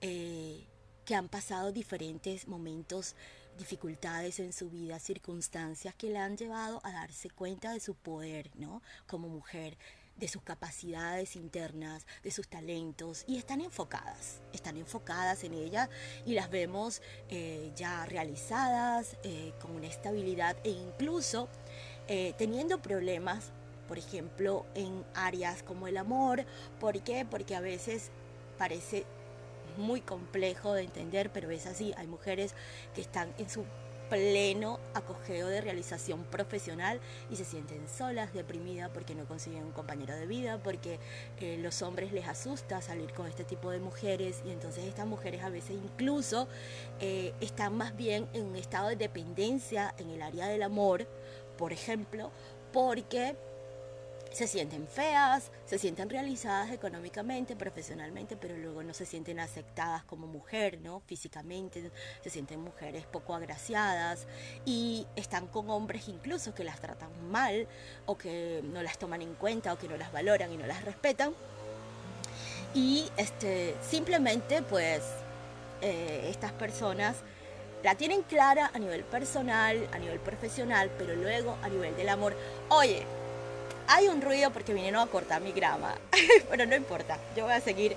eh, 0.00 0.66
que 1.04 1.14
han 1.14 1.28
pasado 1.28 1.72
diferentes 1.72 2.48
momentos, 2.48 3.16
dificultades 3.58 4.38
en 4.40 4.52
su 4.52 4.70
vida, 4.70 4.98
circunstancias 4.98 5.94
que 5.94 6.10
le 6.10 6.18
han 6.18 6.36
llevado 6.36 6.80
a 6.84 6.92
darse 6.92 7.30
cuenta 7.30 7.72
de 7.72 7.80
su 7.80 7.94
poder, 7.94 8.50
¿no? 8.54 8.82
Como 9.06 9.28
mujer, 9.28 9.76
de 10.20 10.28
sus 10.28 10.42
capacidades 10.42 11.34
internas, 11.34 12.06
de 12.22 12.30
sus 12.30 12.46
talentos 12.46 13.24
y 13.26 13.38
están 13.38 13.62
enfocadas, 13.62 14.42
están 14.52 14.76
enfocadas 14.76 15.44
en 15.44 15.54
ella 15.54 15.88
y 16.26 16.34
las 16.34 16.50
vemos 16.50 17.00
eh, 17.30 17.72
ya 17.74 18.04
realizadas, 18.04 19.16
eh, 19.24 19.54
con 19.60 19.72
una 19.72 19.86
estabilidad 19.86 20.56
e 20.62 20.70
incluso 20.70 21.48
eh, 22.06 22.34
teniendo 22.36 22.82
problemas, 22.82 23.52
por 23.90 23.98
ejemplo, 23.98 24.66
en 24.76 25.04
áreas 25.14 25.64
como 25.64 25.88
el 25.88 25.96
amor. 25.96 26.44
¿Por 26.78 27.02
qué? 27.02 27.26
Porque 27.28 27.56
a 27.56 27.60
veces 27.60 28.12
parece 28.56 29.04
muy 29.78 30.00
complejo 30.00 30.74
de 30.74 30.82
entender, 30.82 31.32
pero 31.32 31.50
es 31.50 31.66
así. 31.66 31.92
Hay 31.96 32.06
mujeres 32.06 32.54
que 32.94 33.00
están 33.00 33.34
en 33.36 33.50
su 33.50 33.64
pleno 34.08 34.78
acogeo 34.94 35.48
de 35.48 35.60
realización 35.60 36.22
profesional 36.22 37.00
y 37.30 37.36
se 37.36 37.44
sienten 37.44 37.88
solas, 37.88 38.32
deprimidas 38.32 38.90
porque 38.90 39.16
no 39.16 39.24
consiguen 39.24 39.64
un 39.64 39.72
compañero 39.72 40.14
de 40.14 40.26
vida, 40.28 40.60
porque 40.62 41.00
eh, 41.40 41.58
los 41.60 41.82
hombres 41.82 42.12
les 42.12 42.28
asusta 42.28 42.80
salir 42.82 43.12
con 43.12 43.26
este 43.26 43.42
tipo 43.42 43.72
de 43.72 43.80
mujeres 43.80 44.40
y 44.46 44.52
entonces 44.52 44.84
estas 44.84 45.08
mujeres 45.08 45.42
a 45.42 45.50
veces 45.50 45.72
incluso 45.72 46.46
eh, 47.00 47.34
están 47.40 47.76
más 47.76 47.96
bien 47.96 48.28
en 48.34 48.44
un 48.44 48.54
estado 48.54 48.90
de 48.90 48.94
dependencia 48.94 49.96
en 49.98 50.10
el 50.10 50.22
área 50.22 50.46
del 50.46 50.62
amor, 50.62 51.08
por 51.58 51.72
ejemplo, 51.72 52.30
porque 52.72 53.34
se 54.30 54.46
sienten 54.46 54.86
feas, 54.86 55.50
se 55.66 55.78
sienten 55.78 56.08
realizadas 56.08 56.70
económicamente, 56.70 57.56
profesionalmente, 57.56 58.36
pero 58.36 58.56
luego 58.56 58.82
no 58.82 58.94
se 58.94 59.04
sienten 59.04 59.40
aceptadas 59.40 60.04
como 60.04 60.26
mujer, 60.26 60.78
¿no? 60.80 61.00
Físicamente, 61.00 61.90
se 62.22 62.30
sienten 62.30 62.60
mujeres 62.60 63.06
poco 63.06 63.34
agraciadas 63.34 64.26
y 64.64 65.06
están 65.16 65.48
con 65.48 65.68
hombres 65.70 66.08
incluso 66.08 66.54
que 66.54 66.64
las 66.64 66.80
tratan 66.80 67.10
mal 67.30 67.66
o 68.06 68.16
que 68.16 68.62
no 68.64 68.82
las 68.82 68.98
toman 68.98 69.22
en 69.22 69.34
cuenta 69.34 69.72
o 69.72 69.78
que 69.78 69.88
no 69.88 69.96
las 69.96 70.12
valoran 70.12 70.52
y 70.52 70.56
no 70.56 70.66
las 70.66 70.84
respetan. 70.84 71.34
Y 72.72 73.10
este, 73.16 73.74
simplemente 73.82 74.62
pues 74.62 75.02
eh, 75.82 76.28
estas 76.30 76.52
personas 76.52 77.16
la 77.82 77.94
tienen 77.94 78.22
clara 78.22 78.70
a 78.72 78.78
nivel 78.78 79.02
personal, 79.04 79.88
a 79.92 79.98
nivel 79.98 80.20
profesional, 80.20 80.90
pero 80.98 81.16
luego 81.16 81.56
a 81.62 81.68
nivel 81.68 81.96
del 81.96 82.10
amor. 82.10 82.36
Oye, 82.68 83.06
hay 83.90 84.06
un 84.06 84.22
ruido 84.22 84.52
porque 84.52 84.72
vinieron 84.72 85.02
a 85.02 85.10
cortar 85.10 85.42
mi 85.42 85.50
grama, 85.50 85.96
pero 86.48 86.64
no 86.64 86.76
importa, 86.76 87.18
yo 87.36 87.44
voy 87.44 87.54
a 87.54 87.60
seguir 87.60 87.96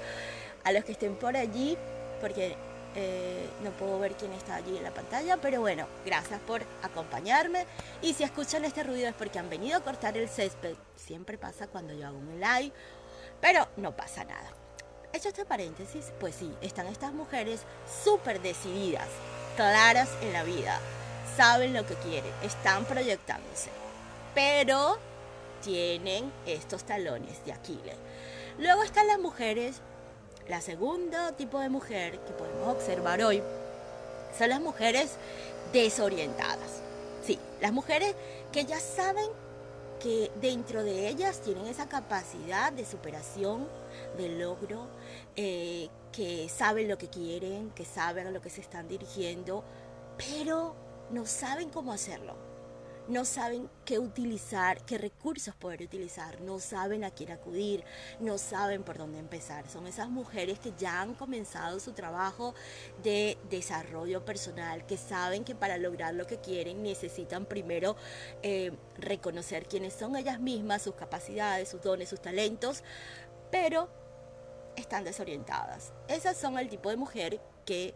a 0.64 0.72
los 0.72 0.84
que 0.84 0.94
estén 0.94 1.16
por 1.16 1.38
allí 1.38 1.78
porque 2.20 2.56
eh, 2.96 3.48
no 3.64 3.70
puedo 3.72 4.00
ver 4.00 4.14
quién 4.14 4.34
está 4.34 4.56
allí 4.56 4.76
en 4.76 4.84
la 4.84 4.92
pantalla, 4.92 5.38
pero 5.38 5.62
bueno, 5.62 5.86
gracias 6.04 6.40
por 6.42 6.64
acompañarme. 6.82 7.68
Y 8.02 8.14
si 8.14 8.24
escuchan 8.24 8.66
este 8.66 8.84
ruido 8.84 9.08
es 9.08 9.14
porque 9.14 9.38
han 9.38 9.50
venido 9.50 9.78
a 9.78 9.82
cortar 9.82 10.18
el 10.18 10.30
césped. 10.30 10.76
Siempre 10.96 11.38
pasa 11.38 11.68
cuando 11.68 11.94
yo 11.94 12.08
hago 12.08 12.18
un 12.18 12.40
live, 12.40 12.72
pero 13.40 13.68
no 13.78 13.96
pasa 13.96 14.24
nada. 14.24 14.50
Hecho 15.12 15.30
este 15.30 15.46
paréntesis, 15.46 16.12
pues 16.20 16.34
sí, 16.34 16.52
están 16.62 16.88
estas 16.88 17.14
mujeres 17.14 17.62
súper 18.04 18.42
decididas, 18.42 19.08
claras 19.56 20.10
en 20.22 20.34
la 20.34 20.44
vida, 20.44 20.80
saben 21.38 21.74
lo 21.74 21.86
que 21.86 21.94
quieren, 21.96 22.32
están 22.42 22.86
proyectándose. 22.86 23.70
Pero 24.34 24.98
tienen 25.64 26.32
estos 26.46 26.84
talones 26.84 27.44
de 27.46 27.54
Aquiles. 27.54 27.96
Luego 28.60 28.84
están 28.84 29.08
las 29.08 29.20
mujeres, 29.20 29.78
la 30.48 30.62
segunda 30.62 31.32
tipo 31.32 31.60
de 31.60 31.70
mujer 31.70 32.20
que 32.20 32.34
podemos 32.34 32.68
observar 32.68 33.24
hoy 33.24 33.42
son 34.38 34.50
las 34.50 34.62
mujeres 34.62 35.16
desorientadas. 35.72 36.82
Sí, 37.26 37.40
las 37.62 37.72
mujeres 37.72 38.14
que 38.52 38.66
ya 38.66 38.80
saben 38.80 39.28
que 40.00 40.32
dentro 40.42 40.84
de 40.84 41.08
ellas 41.08 41.40
tienen 41.40 41.66
esa 41.68 41.88
capacidad 41.88 42.74
de 42.74 42.86
superación, 42.86 43.68
de 44.18 44.38
logro, 44.38 44.88
eh, 45.38 45.88
que 46.12 46.50
saben 46.50 46.90
lo 46.90 46.98
que 46.98 47.08
quieren, 47.08 47.72
que 47.72 47.86
saben 47.86 48.28
a 48.28 48.32
lo 48.32 48.42
que 48.42 48.50
se 48.50 48.60
están 48.60 48.90
dirigiendo, 48.90 49.64
pero 50.18 50.76
no 51.10 51.26
saben 51.26 51.70
cómo 51.70 51.94
hacerlo 51.94 52.53
no 53.08 53.26
saben 53.26 53.70
qué 53.86 54.00
utilizar, 54.00 54.84
qué 54.86 54.98
recursos 54.98 55.56
poder 55.56 55.82
utilizar, 55.82 56.40
no 56.42 56.60
saben 56.60 57.04
a 57.04 57.12
quién 57.12 57.32
acudir, 57.32 57.84
no 58.20 58.38
saben 58.38 58.84
por 58.84 58.98
dónde 58.98 59.20
empezar. 59.20 59.70
Son 59.70 59.88
esas 59.88 60.10
mujeres 60.10 60.60
que 60.60 60.74
ya 60.78 61.02
han 61.02 61.14
comenzado 61.14 61.80
su 61.80 61.94
trabajo 61.94 62.54
de 63.04 63.38
desarrollo 63.50 64.24
personal, 64.24 64.86
que 64.86 64.98
saben 64.98 65.44
que 65.44 65.56
para 65.56 65.78
lograr 65.78 66.14
lo 66.14 66.28
que 66.28 66.38
quieren 66.38 66.84
necesitan 66.84 67.46
primero 67.46 67.96
eh, 68.42 68.72
reconocer 68.98 69.68
quiénes 69.68 69.94
son 69.94 70.16
ellas 70.16 70.40
mismas, 70.40 70.82
sus 70.82 70.96
capacidades, 70.96 71.70
sus 71.70 71.82
dones, 71.82 72.10
sus 72.10 72.22
talentos, 72.22 72.84
pero 73.52 73.90
están 74.76 75.04
desorientadas. 75.04 75.94
Esas 76.08 76.38
son 76.38 76.58
el 76.58 76.70
tipo 76.70 76.90
de 76.90 76.98
mujer 76.98 77.40
que 77.66 77.96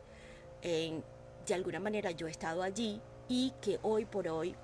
de 0.61 1.53
alguna 1.53 1.79
manera 1.79 2.11
yo 2.11 2.27
he 2.27 2.31
estado 2.31 2.61
allí 2.61 3.01
y 3.29 3.53
que 3.61 3.79
hoy 3.81 4.05
por 4.05 4.27
hoy 4.27 4.55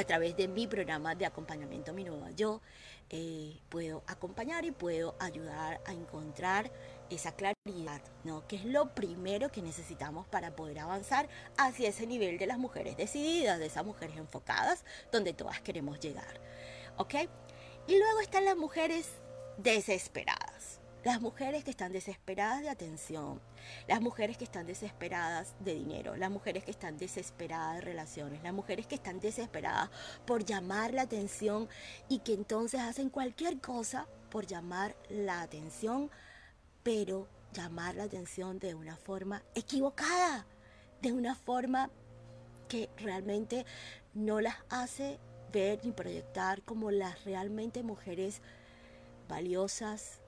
a 0.00 0.04
través 0.04 0.34
de 0.34 0.48
mi 0.48 0.66
programa 0.66 1.14
de 1.14 1.26
acompañamiento 1.26 1.92
mi 1.92 2.04
nueva 2.04 2.30
yo, 2.30 2.62
eh, 3.10 3.60
puedo 3.68 4.02
acompañar 4.06 4.64
y 4.64 4.70
puedo 4.70 5.14
ayudar 5.18 5.82
a 5.84 5.92
encontrar 5.92 6.70
esa 7.10 7.32
claridad, 7.32 8.00
¿no? 8.24 8.46
Que 8.46 8.56
es 8.56 8.64
lo 8.64 8.94
primero 8.94 9.50
que 9.52 9.60
necesitamos 9.60 10.26
para 10.26 10.56
poder 10.56 10.78
avanzar 10.78 11.28
hacia 11.58 11.90
ese 11.90 12.06
nivel 12.06 12.38
de 12.38 12.46
las 12.46 12.58
mujeres 12.58 12.96
decididas, 12.96 13.58
de 13.58 13.66
esas 13.66 13.84
mujeres 13.84 14.16
enfocadas, 14.16 14.84
donde 15.12 15.34
todas 15.34 15.60
queremos 15.60 16.00
llegar, 16.00 16.40
¿ok? 16.96 17.14
Y 17.86 17.98
luego 17.98 18.20
están 18.20 18.46
las 18.46 18.56
mujeres 18.56 19.08
desesperadas. 19.58 20.49
Las 21.02 21.22
mujeres 21.22 21.64
que 21.64 21.70
están 21.70 21.92
desesperadas 21.92 22.60
de 22.60 22.68
atención, 22.68 23.40
las 23.88 24.02
mujeres 24.02 24.36
que 24.36 24.44
están 24.44 24.66
desesperadas 24.66 25.54
de 25.60 25.72
dinero, 25.72 26.14
las 26.14 26.30
mujeres 26.30 26.62
que 26.62 26.70
están 26.70 26.98
desesperadas 26.98 27.76
de 27.76 27.80
relaciones, 27.80 28.42
las 28.42 28.52
mujeres 28.52 28.86
que 28.86 28.96
están 28.96 29.18
desesperadas 29.18 29.88
por 30.26 30.44
llamar 30.44 30.92
la 30.92 31.02
atención 31.02 31.70
y 32.10 32.18
que 32.18 32.34
entonces 32.34 32.80
hacen 32.80 33.08
cualquier 33.08 33.60
cosa 33.60 34.08
por 34.28 34.46
llamar 34.46 34.94
la 35.08 35.40
atención, 35.40 36.10
pero 36.82 37.28
llamar 37.54 37.94
la 37.94 38.04
atención 38.04 38.58
de 38.58 38.74
una 38.74 38.96
forma 38.96 39.42
equivocada, 39.54 40.46
de 41.00 41.12
una 41.12 41.34
forma 41.34 41.90
que 42.68 42.90
realmente 42.98 43.64
no 44.12 44.42
las 44.42 44.56
hace 44.68 45.18
ver 45.50 45.80
ni 45.82 45.92
proyectar 45.92 46.62
como 46.62 46.90
las 46.90 47.24
realmente 47.24 47.82
mujeres 47.82 48.42
valiosas, 49.28 50.19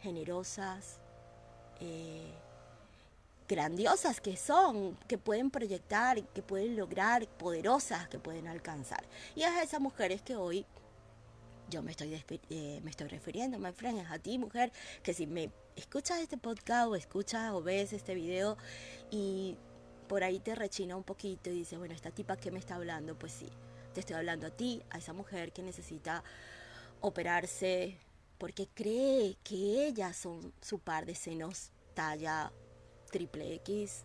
generosas, 0.00 0.98
eh, 1.80 2.32
grandiosas 3.48 4.20
que 4.20 4.36
son, 4.36 4.96
que 5.08 5.18
pueden 5.18 5.50
proyectar, 5.50 6.22
que 6.28 6.42
pueden 6.42 6.76
lograr, 6.76 7.26
poderosas 7.26 8.08
que 8.08 8.18
pueden 8.18 8.46
alcanzar. 8.46 9.04
Y 9.34 9.42
es 9.42 9.48
a 9.48 9.62
esas 9.62 9.80
mujeres 9.80 10.22
que 10.22 10.36
hoy 10.36 10.64
yo 11.68 11.82
me 11.82 11.92
estoy, 11.92 12.14
eh, 12.50 12.80
me 12.82 12.90
estoy 12.90 13.08
refiriendo, 13.08 13.58
me 13.58 13.68
a 13.68 14.18
ti 14.18 14.38
mujer, 14.38 14.72
que 15.02 15.14
si 15.14 15.26
me 15.26 15.50
escuchas 15.76 16.20
este 16.20 16.36
podcast 16.36 16.88
o 16.88 16.96
escuchas 16.96 17.52
o 17.52 17.62
ves 17.62 17.92
este 17.92 18.14
video 18.14 18.56
y 19.10 19.56
por 20.08 20.24
ahí 20.24 20.40
te 20.40 20.54
rechina 20.54 20.96
un 20.96 21.04
poquito 21.04 21.50
y 21.50 21.54
dices, 21.54 21.78
bueno, 21.78 21.94
esta 21.94 22.10
tipa 22.10 22.36
que 22.36 22.50
me 22.50 22.58
está 22.58 22.74
hablando, 22.74 23.16
pues 23.16 23.32
sí, 23.32 23.48
te 23.94 24.00
estoy 24.00 24.16
hablando 24.16 24.48
a 24.48 24.50
ti, 24.50 24.82
a 24.90 24.98
esa 24.98 25.12
mujer 25.12 25.52
que 25.52 25.62
necesita 25.62 26.24
operarse, 27.00 27.96
porque 28.40 28.68
cree 28.68 29.36
que 29.44 29.86
ellas 29.86 30.16
son 30.16 30.54
su 30.62 30.78
par 30.78 31.04
de 31.04 31.14
senos 31.14 31.72
talla 31.92 32.50
triple 33.10 33.54
X, 33.56 34.04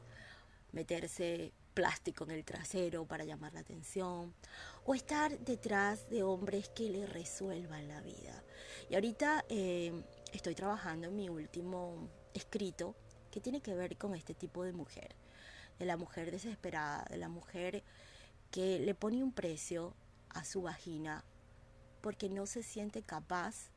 meterse 0.74 1.54
plástico 1.74 2.26
en 2.26 2.32
el 2.32 2.44
trasero 2.44 3.06
para 3.06 3.24
llamar 3.24 3.54
la 3.54 3.62
atención, 3.62 4.34
o 4.84 4.94
estar 4.94 5.40
detrás 5.40 6.10
de 6.10 6.24
hombres 6.24 6.68
que 6.68 6.90
le 6.90 7.06
resuelvan 7.06 7.88
la 7.88 8.02
vida. 8.02 8.44
Y 8.90 8.96
ahorita 8.96 9.46
eh, 9.48 10.04
estoy 10.34 10.54
trabajando 10.54 11.08
en 11.08 11.16
mi 11.16 11.30
último 11.30 12.10
escrito 12.34 12.94
que 13.32 13.40
tiene 13.40 13.62
que 13.62 13.74
ver 13.74 13.98
con 13.98 14.16
este 14.16 14.34
tipo 14.34 14.66
de 14.66 14.74
mujer, 14.74 15.16
de 15.80 15.86
la 15.86 15.96
mujer 15.96 16.30
desesperada, 16.32 17.06
de 17.10 17.18
la 17.18 17.30
mujer 17.30 17.86
que 18.52 18.80
le 18.80 18.96
pone 18.96 19.24
un 19.24 19.32
precio 19.32 19.96
a 20.28 20.44
su 20.44 20.62
vagina 20.62 21.24
porque 22.02 22.28
no 22.28 22.46
se 22.46 22.64
siente 22.64 23.02
capaz 23.02 23.72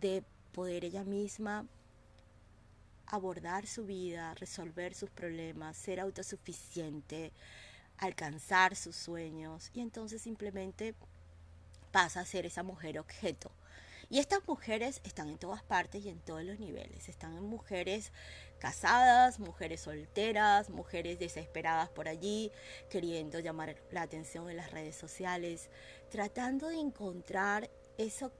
de 0.00 0.24
poder 0.52 0.84
ella 0.84 1.04
misma 1.04 1.66
abordar 3.06 3.66
su 3.66 3.86
vida, 3.86 4.34
resolver 4.34 4.94
sus 4.94 5.10
problemas, 5.10 5.76
ser 5.76 6.00
autosuficiente, 6.00 7.32
alcanzar 7.98 8.76
sus 8.76 8.96
sueños 8.96 9.70
y 9.72 9.80
entonces 9.80 10.22
simplemente 10.22 10.94
pasa 11.92 12.20
a 12.20 12.26
ser 12.26 12.46
esa 12.46 12.62
mujer 12.62 12.98
objeto. 12.98 13.50
Y 14.08 14.20
estas 14.20 14.46
mujeres 14.46 15.00
están 15.02 15.28
en 15.30 15.38
todas 15.38 15.64
partes 15.64 16.04
y 16.04 16.08
en 16.10 16.20
todos 16.20 16.44
los 16.44 16.60
niveles. 16.60 17.08
Están 17.08 17.36
en 17.36 17.42
mujeres 17.42 18.12
casadas, 18.60 19.40
mujeres 19.40 19.80
solteras, 19.80 20.70
mujeres 20.70 21.18
desesperadas 21.18 21.88
por 21.88 22.06
allí, 22.06 22.52
queriendo 22.88 23.40
llamar 23.40 23.76
la 23.90 24.02
atención 24.02 24.48
en 24.48 24.58
las 24.58 24.70
redes 24.70 24.94
sociales, 24.94 25.70
tratando 26.08 26.68
de 26.68 26.78
encontrar 26.78 27.68
eso, 27.98 28.32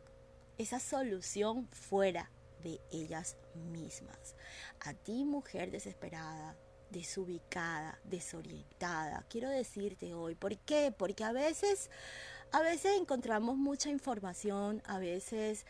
esa 0.59 0.81
solución 0.81 1.69
fuera 1.69 2.31
de 2.63 2.81
ellas 2.91 3.37
mismas. 3.73 4.35
A 4.81 4.95
ti, 4.95 5.25
mujer 5.25 5.71
desesperada, 5.71 6.57
desubicada, 6.91 7.99
desorientada, 8.05 9.25
quiero 9.29 9.49
decirte 9.51 10.15
hoy, 10.15 10.35
¿por 10.35 10.57
qué? 10.59 10.93
Porque 10.97 11.25
a 11.25 11.33
veces, 11.33 11.91
a 12.53 12.61
veces 12.61 12.99
encontramos 12.99 13.57
mucha 13.57 13.91
información, 13.91 14.83
a 14.87 14.99
veces 14.99 15.67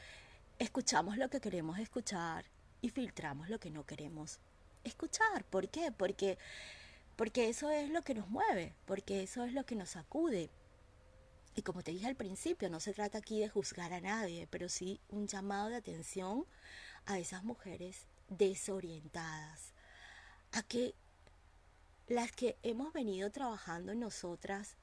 escuchamos 0.58 1.16
lo 1.16 1.28
que 1.28 1.40
queremos 1.40 1.78
escuchar 1.78 2.44
y 2.80 2.90
filtramos 2.90 3.48
lo 3.48 3.58
que 3.58 3.70
no 3.70 3.84
queremos 3.84 4.38
escuchar. 4.84 5.44
¿Por 5.44 5.68
qué? 5.68 5.92
Porque, 5.92 6.38
porque 7.16 7.48
eso 7.48 7.70
es 7.70 7.90
lo 7.90 8.02
que 8.02 8.14
nos 8.14 8.28
mueve, 8.28 8.74
porque 8.84 9.22
eso 9.22 9.44
es 9.44 9.52
lo 9.52 9.64
que 9.64 9.74
nos 9.74 9.90
sacude. 9.90 10.50
Y 11.56 11.62
como 11.62 11.82
te 11.82 11.90
dije 11.90 12.06
al 12.06 12.16
principio, 12.16 12.68
no 12.68 12.80
se 12.80 12.92
trata 12.92 13.16
aquí 13.18 13.40
de 13.40 13.48
juzgar 13.48 13.94
a 13.94 14.00
nadie, 14.02 14.46
pero 14.50 14.68
sí 14.68 15.00
un 15.08 15.26
llamado 15.26 15.70
de 15.70 15.76
atención 15.76 16.44
a 17.06 17.18
esas 17.18 17.44
mujeres 17.44 18.06
desorientadas, 18.28 19.72
a 20.52 20.62
que 20.62 20.94
las 22.08 22.30
que 22.30 22.58
hemos 22.62 22.92
venido 22.92 23.30
trabajando 23.30 23.92
en 23.92 24.00
nosotras, 24.00 24.76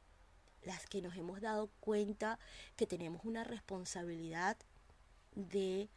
las 0.63 0.87
que 0.87 1.03
nos 1.03 1.15
hemos 1.15 1.41
dado 1.41 1.69
cuenta 1.79 2.39
que 2.75 2.87
tenemos 2.87 3.23
una 3.23 3.43
responsabilidad 3.43 4.57
de 5.35 5.91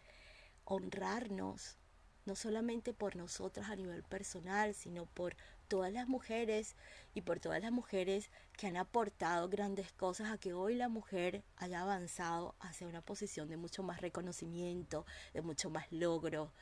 honrarnos, 0.64 1.78
no 2.26 2.36
solamente 2.36 2.92
por 2.92 3.16
nosotras 3.16 3.70
a 3.70 3.76
nivel 3.76 4.02
personal, 4.02 4.74
sino 4.74 5.06
por 5.06 5.36
todas 5.66 5.92
las 5.92 6.08
mujeres 6.08 6.76
y 7.14 7.22
por 7.22 7.40
todas 7.40 7.60
las 7.60 7.72
mujeres 7.72 8.30
que 8.56 8.66
han 8.66 8.76
aportado 8.76 9.48
grandes 9.48 9.92
cosas 9.92 10.30
a 10.30 10.38
que 10.38 10.52
hoy 10.52 10.74
la 10.74 10.88
mujer 10.88 11.44
haya 11.56 11.82
avanzado 11.82 12.54
hacia 12.60 12.86
una 12.86 13.02
posición 13.02 13.48
de 13.48 13.56
mucho 13.56 13.82
más 13.82 14.00
reconocimiento, 14.00 15.06
de 15.34 15.42
mucho 15.42 15.70
más 15.70 15.90
logro. 15.90 16.52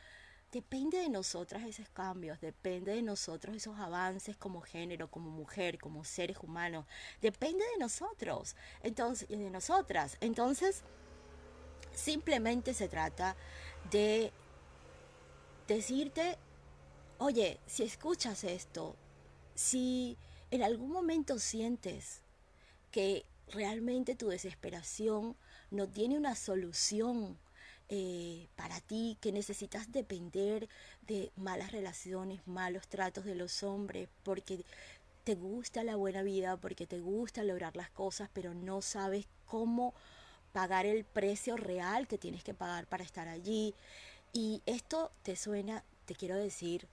Depende 0.52 0.98
de 0.98 1.08
nosotras 1.08 1.64
esos 1.64 1.88
cambios, 1.88 2.40
depende 2.40 2.94
de 2.94 3.02
nosotros 3.02 3.56
esos 3.56 3.76
avances 3.78 4.36
como 4.36 4.60
género, 4.60 5.10
como 5.10 5.30
mujer, 5.30 5.78
como 5.78 6.04
seres 6.04 6.38
humanos. 6.40 6.86
Depende 7.20 7.64
de 7.72 7.78
nosotros, 7.80 8.54
entonces, 8.82 9.28
y 9.28 9.36
de 9.36 9.50
nosotras. 9.50 10.16
Entonces, 10.20 10.84
simplemente 11.92 12.72
se 12.72 12.88
trata 12.88 13.36
de 13.90 14.32
decirte, 15.66 16.38
oye, 17.24 17.58
si 17.66 17.84
escuchas 17.84 18.44
esto, 18.44 18.96
si 19.54 20.18
en 20.50 20.62
algún 20.62 20.90
momento 20.92 21.38
sientes 21.38 22.20
que 22.90 23.24
realmente 23.48 24.14
tu 24.14 24.28
desesperación 24.28 25.34
no 25.70 25.88
tiene 25.88 26.18
una 26.18 26.34
solución 26.34 27.38
eh, 27.88 28.46
para 28.56 28.78
ti, 28.82 29.16
que 29.22 29.32
necesitas 29.32 29.90
depender 29.90 30.68
de 31.06 31.32
malas 31.36 31.72
relaciones, 31.72 32.46
malos 32.46 32.88
tratos 32.88 33.24
de 33.24 33.34
los 33.34 33.62
hombres, 33.62 34.10
porque 34.22 34.62
te 35.24 35.34
gusta 35.34 35.82
la 35.82 35.96
buena 35.96 36.22
vida, 36.22 36.58
porque 36.58 36.86
te 36.86 37.00
gusta 37.00 37.42
lograr 37.42 37.74
las 37.74 37.88
cosas, 37.88 38.28
pero 38.34 38.52
no 38.52 38.82
sabes 38.82 39.26
cómo 39.46 39.94
pagar 40.52 40.84
el 40.84 41.04
precio 41.04 41.56
real 41.56 42.06
que 42.06 42.18
tienes 42.18 42.44
que 42.44 42.52
pagar 42.52 42.86
para 42.86 43.02
estar 43.02 43.28
allí. 43.28 43.74
Y 44.34 44.60
esto 44.66 45.10
te 45.22 45.36
suena, 45.36 45.84
te 46.04 46.14
quiero 46.14 46.36
decir 46.36 46.86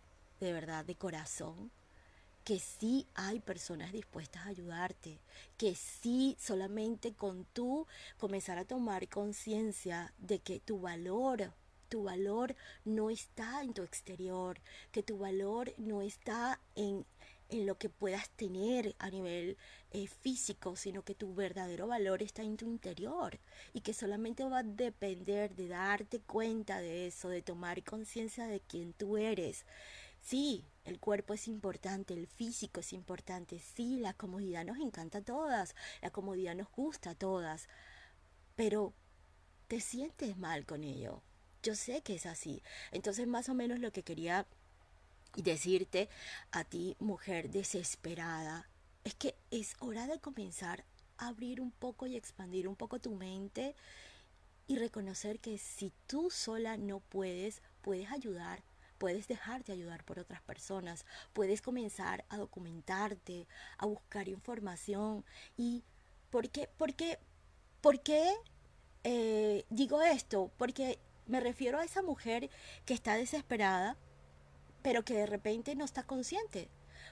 de 0.45 0.53
verdad, 0.53 0.83
de 0.83 0.95
corazón, 0.95 1.71
que 2.43 2.59
sí 2.59 3.07
hay 3.13 3.39
personas 3.39 3.91
dispuestas 3.91 4.45
a 4.45 4.49
ayudarte, 4.49 5.19
que 5.57 5.75
sí 5.75 6.35
solamente 6.39 7.13
con 7.13 7.45
tú 7.45 7.87
comenzar 8.17 8.57
a 8.57 8.65
tomar 8.65 9.07
conciencia 9.07 10.13
de 10.17 10.39
que 10.39 10.59
tu 10.59 10.79
valor, 10.81 11.53
tu 11.87 12.03
valor 12.03 12.55
no 12.83 13.09
está 13.09 13.61
en 13.61 13.73
tu 13.73 13.83
exterior, 13.83 14.59
que 14.91 15.03
tu 15.03 15.17
valor 15.17 15.73
no 15.77 16.01
está 16.01 16.59
en, 16.75 17.05
en 17.49 17.67
lo 17.67 17.77
que 17.77 17.89
puedas 17.89 18.29
tener 18.29 18.95
a 18.97 19.09
nivel 19.09 19.57
eh, 19.91 20.07
físico, 20.07 20.75
sino 20.75 21.03
que 21.03 21.13
tu 21.13 21.35
verdadero 21.35 21.87
valor 21.87 22.23
está 22.23 22.41
en 22.41 22.57
tu 22.57 22.65
interior 22.65 23.39
y 23.73 23.81
que 23.81 23.93
solamente 23.93 24.45
va 24.45 24.59
a 24.59 24.63
depender 24.63 25.53
de 25.55 25.67
darte 25.67 26.21
cuenta 26.21 26.79
de 26.79 27.07
eso, 27.07 27.29
de 27.29 27.41
tomar 27.41 27.83
conciencia 27.83 28.47
de 28.47 28.61
quién 28.61 28.93
tú 28.93 29.17
eres. 29.17 29.65
Sí, 30.21 30.65
el 30.85 30.99
cuerpo 30.99 31.33
es 31.33 31.47
importante, 31.47 32.13
el 32.13 32.27
físico 32.27 32.79
es 32.79 32.93
importante, 32.93 33.59
sí, 33.59 33.99
la 33.99 34.13
comodidad 34.13 34.63
nos 34.63 34.79
encanta 34.79 35.19
a 35.19 35.23
todas, 35.23 35.75
la 36.01 36.11
comodidad 36.11 36.55
nos 36.55 36.71
gusta 36.71 37.11
a 37.11 37.15
todas, 37.15 37.67
pero 38.55 38.93
te 39.67 39.81
sientes 39.81 40.37
mal 40.37 40.65
con 40.65 40.83
ello. 40.83 41.21
Yo 41.63 41.75
sé 41.75 42.01
que 42.01 42.15
es 42.15 42.25
así. 42.25 42.63
Entonces, 42.91 43.27
más 43.27 43.49
o 43.49 43.53
menos 43.53 43.79
lo 43.79 43.91
que 43.91 44.03
quería 44.03 44.47
decirte 45.35 46.09
a 46.51 46.63
ti, 46.63 46.95
mujer 46.99 47.49
desesperada, 47.51 48.67
es 49.03 49.15
que 49.15 49.35
es 49.49 49.75
hora 49.79 50.07
de 50.07 50.19
comenzar 50.19 50.85
a 51.17 51.27
abrir 51.27 51.61
un 51.61 51.71
poco 51.71 52.07
y 52.07 52.15
expandir 52.15 52.67
un 52.67 52.75
poco 52.75 52.99
tu 52.99 53.11
mente 53.11 53.75
y 54.67 54.77
reconocer 54.77 55.39
que 55.39 55.57
si 55.57 55.91
tú 56.07 56.29
sola 56.29 56.77
no 56.77 56.99
puedes, 56.99 57.61
puedes 57.81 58.11
ayudar, 58.11 58.63
puedes 59.01 59.27
dejarte 59.27 59.71
ayudar 59.71 60.03
por 60.03 60.19
otras 60.19 60.43
personas, 60.43 61.07
puedes 61.33 61.63
comenzar 61.63 62.23
a 62.29 62.37
documentarte, 62.37 63.47
a 63.79 63.87
buscar 63.87 64.29
información. 64.29 65.25
¿Y 65.57 65.83
por 66.29 66.49
qué, 66.49 66.69
por 66.77 66.93
eh, 69.03 69.65
digo 69.71 70.03
esto? 70.03 70.51
Porque 70.55 70.99
me 71.25 71.39
refiero 71.39 71.79
a 71.79 71.83
esa 71.83 72.03
mujer 72.03 72.51
que 72.85 72.93
está 72.93 73.15
desesperada, 73.15 73.97
pero 74.83 75.03
que 75.03 75.15
de 75.15 75.25
repente 75.25 75.73
no 75.73 75.83
está 75.83 76.03
consciente. 76.03 76.69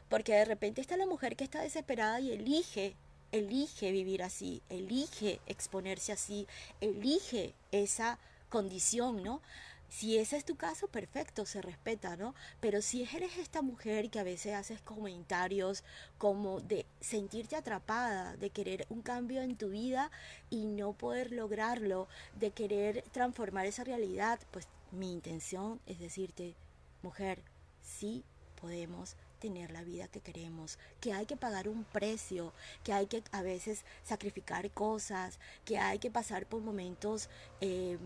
Porque 0.10 0.34
de 0.34 0.46
repente 0.46 0.82
está 0.82 0.96
la 0.96 1.08
mujer 1.08 1.36
que 1.36 1.44
está 1.44 1.64
desesperada 1.64 2.20
y 2.20 2.32
elige, 2.32 2.96
elige 3.32 3.92
vivir 3.92 4.22
así, 4.22 4.62
elige 4.70 5.42
exponerse 5.48 6.12
así, 6.12 6.46
elige 6.82 7.56
esa 7.72 8.20
condición, 8.50 9.24
¿no? 9.24 9.42
Si 9.90 10.18
ese 10.18 10.38
es 10.38 10.46
tu 10.46 10.56
caso, 10.56 10.88
perfecto, 10.88 11.46
se 11.46 11.62
respeta, 11.62 12.16
¿no? 12.16 12.36
Pero 12.60 12.82
si 12.82 13.04
eres 13.04 13.38
esta 13.38 13.62
mujer 13.62 14.10
que 14.10 14.20
a 14.20 14.24
veces 14.24 14.54
haces 14.54 14.82
comentarios 14.82 15.84
como 16.18 16.62
de 16.62 16.86
sentirte 17.00 17.56
atrapada, 17.56 18.38
de 18.38 18.52
querer 18.52 18.86
un 18.90 19.02
cambio 19.02 19.42
en 19.42 19.58
tu 19.58 19.70
vida 19.70 20.12
y 20.50 20.68
no 20.68 20.94
poder 20.94 21.32
lograrlo, 21.32 22.08
de 22.40 22.52
querer 22.52 23.04
transformar 23.12 23.66
esa 23.66 23.84
realidad, 23.84 24.40
pues 24.52 24.68
mi 24.92 25.12
intención 25.12 25.80
es 25.88 26.00
decirte, 26.00 26.56
mujer, 27.02 27.42
sí 27.82 28.24
podemos 28.62 29.16
tener 29.40 29.72
la 29.72 29.84
vida 29.84 30.08
que 30.08 30.20
queremos, 30.20 30.78
que 31.00 31.14
hay 31.14 31.26
que 31.26 31.38
pagar 31.38 31.68
un 31.70 31.84
precio, 31.86 32.54
que 32.84 32.94
hay 32.94 33.08
que 33.08 33.24
a 33.32 33.42
veces 33.42 33.86
sacrificar 34.04 34.70
cosas, 34.72 35.40
que 35.66 35.80
hay 35.80 35.98
que 35.98 36.12
pasar 36.12 36.46
por 36.46 36.62
momentos 36.62 37.30
eh, 37.62 37.98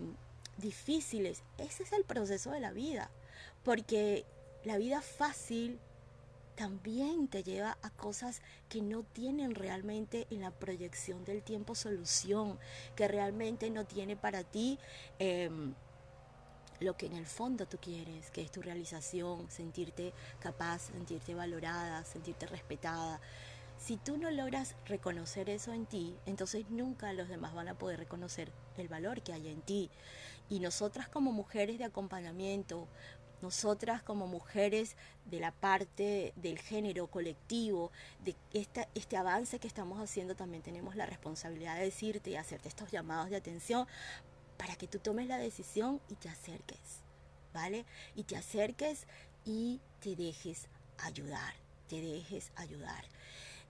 difíciles. 0.58 1.44
Ese 1.58 1.84
es 1.84 1.92
el 1.94 2.04
proceso 2.04 2.52
de 2.52 2.60
la 2.60 2.72
vida, 2.72 3.10
porque 3.63 4.26
la 4.63 4.78
vida 4.78 5.02
fácil 5.02 5.80
también 6.56 7.28
te 7.28 7.44
lleva 7.44 7.78
a 7.82 7.89
cosas 7.89 8.42
que 8.70 8.82
no 8.82 9.04
tienen 9.04 9.56
realmente 9.56 10.28
en 10.30 10.42
la 10.42 10.52
proyección 10.52 11.26
del 11.26 11.42
tiempo 11.42 11.76
solución, 11.76 12.60
que 12.96 13.08
realmente 13.08 13.70
no 13.70 13.86
tiene 13.86 14.16
para 14.16 14.44
ti 14.44 14.78
em, 15.20 15.74
lo 16.80 16.96
que 16.96 17.08
en 17.08 17.13
el 17.13 17.26
fondo 17.26 17.66
tú 17.66 17.78
quieres, 17.82 18.30
que 18.30 18.42
es 18.42 18.52
tu 18.52 18.62
realización, 18.62 19.50
sentirte 19.50 20.13
capaz, 20.39 20.84
sentirte 20.92 21.34
valorada, 21.34 22.04
sentirte 22.04 22.46
respetada. 22.46 23.20
Si 23.80 23.98
tú 23.98 24.18
no 24.18 24.30
logras 24.30 24.76
reconocer 24.86 25.50
eso 25.50 25.74
en 25.74 25.86
ti, 25.86 26.16
entonces 26.26 26.70
nunca 26.70 27.12
los 27.13 27.28
demás 27.28 27.54
van 27.54 27.68
a 27.68 27.78
poder 27.78 28.00
reconocer 28.00 28.52
el 28.78 28.88
valor 28.88 29.22
que 29.22 29.34
hay 29.34 29.48
en 29.48 29.62
ti. 29.62 29.89
Y 30.54 30.60
nosotras 30.60 31.10
como 31.10 31.32
mujeres 31.32 31.80
de 31.80 31.84
acompañamiento, 31.84 32.88
nosotras 33.42 34.04
como 34.04 34.28
mujeres 34.28 34.96
de 35.26 35.39
la 35.39 35.52
parte 35.52 36.32
del 36.36 36.60
género 36.60 37.08
colectivo, 37.08 37.92
de 38.24 38.36
esta, 38.54 38.88
este 38.94 39.18
avance 39.18 39.58
que 39.58 39.68
estamos 39.68 40.00
haciendo, 40.00 40.36
también 40.36 40.62
tenemos 40.62 40.96
la 40.96 41.08
responsabilidad 41.08 41.78
de 41.78 41.86
decirte 41.86 42.30
y 42.30 42.36
hacerte 42.36 42.70
estos 42.70 42.92
llamados 42.92 43.32
de 43.32 43.38
atención 43.38 43.88
para 44.56 44.76
que 44.76 44.88
tú 44.88 45.00
tomes 45.00 45.28
la 45.28 45.39
decisión 45.39 46.00
y 46.08 46.13
te 46.13 46.30
acerques, 46.30 47.02
¿vale? 47.52 47.84
Y 48.13 48.26
te 48.26 48.38
acerques 48.38 49.08
y 49.46 49.82
te 50.02 50.16
dejes 50.16 50.68
ayudar, 51.00 51.56
te 51.89 52.00
dejes 52.00 52.52
ayudar. 52.58 53.06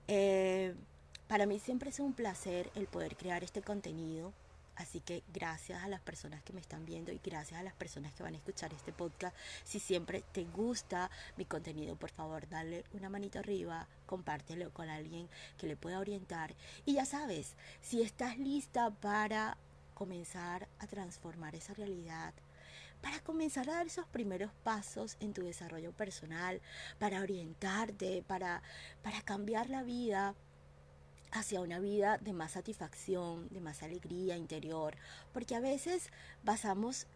Eh, 0.06 0.74
para 1.28 1.46
mí 1.46 1.60
siempre 1.60 1.88
es 1.88 1.98
un 1.98 2.12
placer 2.12 2.70
el 2.74 2.88
poder 2.88 3.16
crear 3.16 3.42
este 3.42 3.62
contenido. 3.62 4.34
Así 4.76 5.00
que 5.00 5.22
gracias 5.32 5.82
a 5.82 5.88
las 5.88 6.00
personas 6.00 6.42
que 6.42 6.52
me 6.52 6.60
están 6.60 6.84
viendo 6.84 7.12
y 7.12 7.20
gracias 7.22 7.60
a 7.60 7.62
las 7.62 7.74
personas 7.74 8.12
que 8.14 8.22
van 8.22 8.34
a 8.34 8.38
escuchar 8.38 8.72
este 8.72 8.92
podcast. 8.92 9.36
Si 9.64 9.78
siempre 9.78 10.24
te 10.32 10.44
gusta 10.44 11.10
mi 11.36 11.44
contenido, 11.44 11.96
por 11.96 12.10
favor, 12.10 12.48
dale 12.48 12.84
una 12.92 13.08
manito 13.08 13.38
arriba, 13.38 13.86
compártelo 14.06 14.72
con 14.72 14.88
alguien 14.88 15.28
que 15.58 15.66
le 15.66 15.76
pueda 15.76 16.00
orientar. 16.00 16.54
Y 16.84 16.94
ya 16.94 17.04
sabes, 17.04 17.54
si 17.80 18.02
estás 18.02 18.38
lista 18.38 18.90
para 18.90 19.56
comenzar 19.94 20.68
a 20.80 20.86
transformar 20.86 21.54
esa 21.54 21.74
realidad, 21.74 22.34
para 23.00 23.20
comenzar 23.20 23.68
a 23.68 23.74
dar 23.74 23.86
esos 23.86 24.06
primeros 24.06 24.50
pasos 24.64 25.16
en 25.20 25.34
tu 25.34 25.42
desarrollo 25.42 25.92
personal, 25.92 26.60
para 26.98 27.20
orientarte, 27.20 28.24
para, 28.26 28.62
para 29.02 29.20
cambiar 29.22 29.68
la 29.68 29.82
vida 29.82 30.34
hacia 31.34 31.60
una 31.60 31.80
vida 31.80 32.18
de 32.18 32.32
más 32.32 32.52
satisfacción, 32.52 33.48
de 33.50 33.60
más 33.60 33.82
alegría 33.82 34.36
interior, 34.36 34.96
porque 35.32 35.56
a 35.56 35.60
veces 35.60 36.10
basamos 36.44 37.06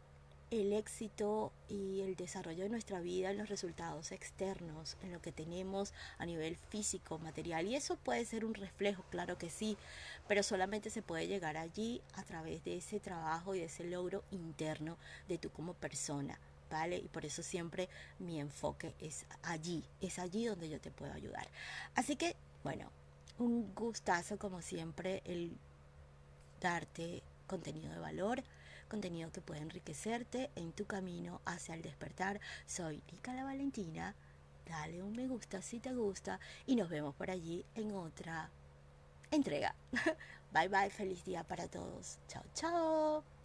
el 0.51 0.73
éxito 0.73 1.53
y 1.69 2.01
el 2.01 2.17
desarrollo 2.17 2.65
de 2.65 2.71
nuestra 2.71 3.01
vida 3.01 3.31
en 3.31 3.39
los 3.39 3.49
resultados 3.49 4.13
externos, 4.13 4.97
en 5.03 5.13
lo 5.13 5.21
que 5.21 5.31
tenemos 5.31 5.93
a 6.19 6.27
nivel 6.27 6.57
físico, 6.57 7.19
material. 7.19 7.67
Y 7.67 7.77
eso 7.77 7.97
puede 7.97 8.25
ser 8.25 8.45
un 8.45 8.55
reflejo, 8.55 9.05
claro 9.11 9.39
que 9.39 9.51
sí, 9.51 9.77
pero 10.27 10.43
solamente 10.43 10.91
se 10.91 11.03
puede 11.03 11.29
llegar 11.29 11.57
allí 11.57 12.01
a 12.15 12.25
través 12.25 12.65
de 12.65 12.79
ese 12.79 12.99
trabajo 12.99 13.55
y 13.55 13.61
de 13.61 13.67
ese 13.67 13.85
logro 13.85 14.25
interno 14.31 14.97
de 15.29 15.39
tú 15.39 15.51
como 15.51 15.75
persona. 15.75 16.39
¿Vale? 16.71 16.99
Y 16.99 17.09
por 17.09 17.25
eso 17.25 17.43
siempre 17.43 17.89
mi 18.19 18.39
enfoque 18.39 18.95
es 19.01 19.25
allí, 19.43 19.83
es 20.03 20.19
allí 20.19 20.45
donde 20.45 20.69
yo 20.69 20.79
te 20.79 20.91
puedo 20.91 21.15
ayudar. 21.15 21.49
Así 21.95 22.15
que, 22.15 22.37
bueno, 22.63 22.91
un 23.39 23.75
gustazo 23.75 24.39
como 24.39 24.63
siempre 24.63 25.23
el 25.25 25.57
darte 26.61 27.23
contenido 27.47 27.93
de 27.93 27.99
valor 27.99 28.43
contenido 28.89 29.31
que 29.31 29.41
puede 29.41 29.61
enriquecerte 29.61 30.51
en 30.57 30.73
tu 30.73 30.87
camino 30.87 31.41
hacia 31.45 31.75
el 31.75 31.83
despertar. 31.83 32.41
Soy 32.67 33.03
Nica 33.13 33.35
la 33.35 33.45
Valentina. 33.45 34.15
Dale 34.67 35.03
un 35.03 35.13
me 35.13 35.29
gusta 35.29 35.63
si 35.63 35.79
te 35.79 35.95
gusta 35.95 36.41
y 36.67 36.77
nos 36.77 36.89
vemos 36.89 37.15
por 37.15 37.31
allí 37.31 37.65
en 37.75 37.93
otra 37.93 38.51
entrega. 39.31 39.75
bye 40.53 40.69
bye, 40.69 40.91
feliz 40.91 41.25
día 41.25 41.45
para 41.45 41.69
todos. 41.69 42.19
Chao, 42.29 42.45
chao. 42.55 43.38